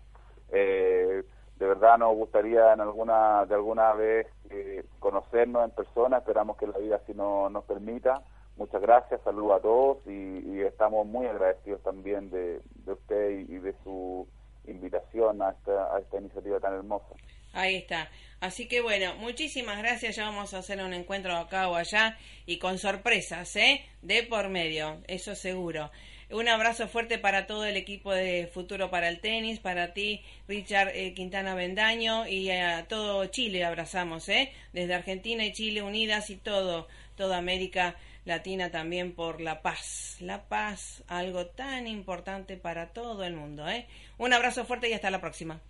Eh, 0.51 1.23
de 1.63 1.69
verdad 1.69 1.97
nos 1.97 2.17
gustaría 2.17 2.73
en 2.73 2.81
alguna 2.81 3.47
de 3.47 3.55
alguna 3.55 3.93
vez 3.93 4.27
eh, 4.51 4.85
conocernos 4.99 5.63
en 5.63 5.71
persona, 5.71 6.19
esperamos 6.19 6.57
que 6.57 6.67
la 6.67 6.77
vida 6.77 6.97
así 6.97 7.15
no, 7.15 7.49
nos 7.51 7.65
permita. 7.67 8.21
Muchas 8.57 8.83
gracias, 8.83 9.21
saludos 9.23 9.61
a 9.61 9.63
todos 9.63 9.99
y, 10.09 10.61
estamos 10.63 11.07
muy 11.07 11.27
agradecidos 11.27 11.81
también 11.83 12.31
de, 12.31 12.61
usted 12.85 13.31
y, 13.31 13.59
de 13.59 13.75
su 13.85 14.27
invitación 14.67 15.41
a 15.41 15.51
esta, 15.51 15.95
a 15.95 16.01
esta 16.01 16.19
iniciativa 16.19 16.59
tan 16.59 16.75
hermosa. 16.75 17.15
Ahí 17.53 17.77
está. 17.77 18.11
Así 18.41 18.67
que 18.67 18.81
bueno, 18.81 19.15
muchísimas 19.17 19.79
gracias. 19.79 20.17
Ya 20.17 20.25
vamos 20.25 20.55
a 20.55 20.59
hacer 20.59 20.83
un 20.83 20.93
encuentro 20.93 21.37
acá 21.37 21.69
o 21.69 21.77
allá 21.77 22.19
y 22.45 22.59
con 22.59 22.79
sorpresas, 22.79 23.55
¿eh? 23.55 23.85
De 24.03 24.25
por 24.25 24.49
medio, 24.49 24.99
eso 25.07 25.37
seguro. 25.37 25.91
Un 26.33 26.49
abrazo 26.49 26.89
fuerte 26.89 27.19
para 27.19 27.47
todo 27.47 27.67
el 27.67 27.77
equipo 27.77 28.11
de 28.11 28.47
Futuro 28.47 28.91
para 28.91 29.09
el 29.09 29.21
Tenis, 29.21 29.61
para 29.61 29.93
ti, 29.93 30.25
Richard 30.49 30.89
eh, 30.95 31.13
Quintana 31.13 31.55
Bendaño, 31.55 32.27
y 32.27 32.51
a 32.51 32.89
todo 32.89 33.27
Chile 33.27 33.67
abrazamos, 33.67 34.31
¿eh? 34.31 34.51
Desde 34.73 34.95
Argentina 34.95 35.45
y 35.45 35.53
Chile 35.53 35.83
unidas 35.83 36.31
y 36.31 36.37
todo, 36.37 36.89
toda 37.17 37.37
América 37.37 37.97
Latina 38.25 38.71
también 38.71 39.15
por 39.15 39.43
la 39.43 39.61
paz. 39.61 40.17
La 40.21 40.45
paz, 40.45 41.05
algo 41.07 41.47
tan 41.47 41.87
importante 41.87 42.57
para 42.57 42.89
todo 42.95 43.25
el 43.25 43.35
mundo, 43.35 43.69
¿eh? 43.69 43.87
Un 44.17 44.33
abrazo 44.33 44.65
fuerte 44.65 44.89
y 44.89 44.95
hasta 44.95 45.11
la 45.11 45.21
próxima. 45.21 45.61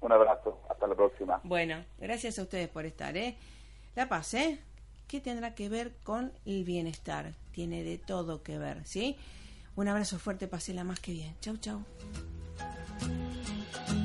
Un 0.00 0.12
abrazo, 0.12 0.60
hasta 0.70 0.86
la 0.86 0.94
próxima. 0.94 1.40
Bueno, 1.42 1.84
gracias 1.98 2.38
a 2.38 2.42
ustedes 2.42 2.68
por 2.68 2.86
estar, 2.86 3.16
¿eh? 3.16 3.34
La 3.96 4.08
paz, 4.08 4.34
¿eh? 4.34 4.60
¿Qué 5.12 5.20
tendrá 5.20 5.54
que 5.54 5.68
ver 5.68 5.92
con 6.02 6.32
el 6.46 6.64
bienestar? 6.64 7.34
Tiene 7.50 7.84
de 7.84 7.98
todo 7.98 8.42
que 8.42 8.56
ver, 8.56 8.80
¿sí? 8.86 9.18
Un 9.76 9.86
abrazo 9.88 10.18
fuerte, 10.18 10.48
pasela 10.48 10.84
más 10.84 11.00
que 11.00 11.12
bien. 11.12 11.36
Chau, 11.42 11.58
chau. 11.58 11.84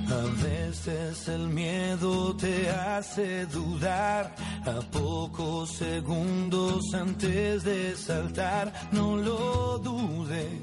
A 0.09 0.43
veces 0.43 1.29
el 1.29 1.47
miedo 1.47 2.35
te 2.35 2.69
hace 2.69 3.45
dudar, 3.45 4.35
a 4.65 4.81
pocos 4.91 5.71
segundos 5.77 6.93
antes 6.93 7.63
de 7.63 7.95
saltar, 7.95 8.73
no 8.91 9.15
lo 9.15 9.77
dudes, 9.77 10.59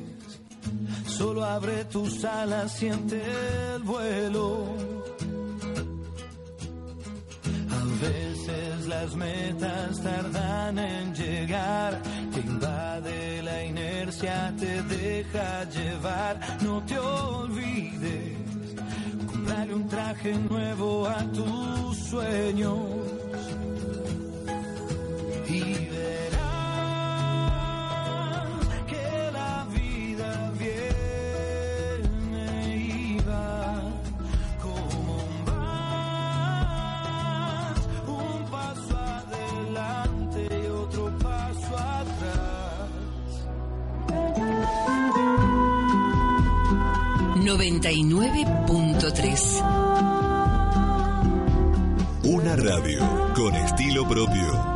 solo 1.07 1.43
abre 1.43 1.87
tus 1.87 2.23
alas, 2.23 2.71
siente 2.71 3.23
el 3.77 3.83
vuelo 3.83 5.14
veces 8.01 8.87
las 8.87 9.15
metas 9.15 10.03
tardan 10.03 10.79
en 10.79 11.15
llegar, 11.15 12.01
te 12.33 12.41
invade 12.41 13.43
la 13.43 13.65
inercia, 13.65 14.53
te 14.59 14.83
deja 14.83 15.65
llevar, 15.71 16.39
no 16.63 16.83
te 16.83 16.99
olvides. 16.99 18.35
Dale 19.47 19.75
un 19.75 19.89
traje 19.89 20.35
nuevo 20.35 21.07
a 21.07 21.19
tus 21.33 21.99
sueños. 22.11 23.14
99.3 47.57 49.63
Una 52.25 52.57
radio 52.57 53.33
con 53.33 53.55
estilo 53.55 54.05
propio. 54.09 54.74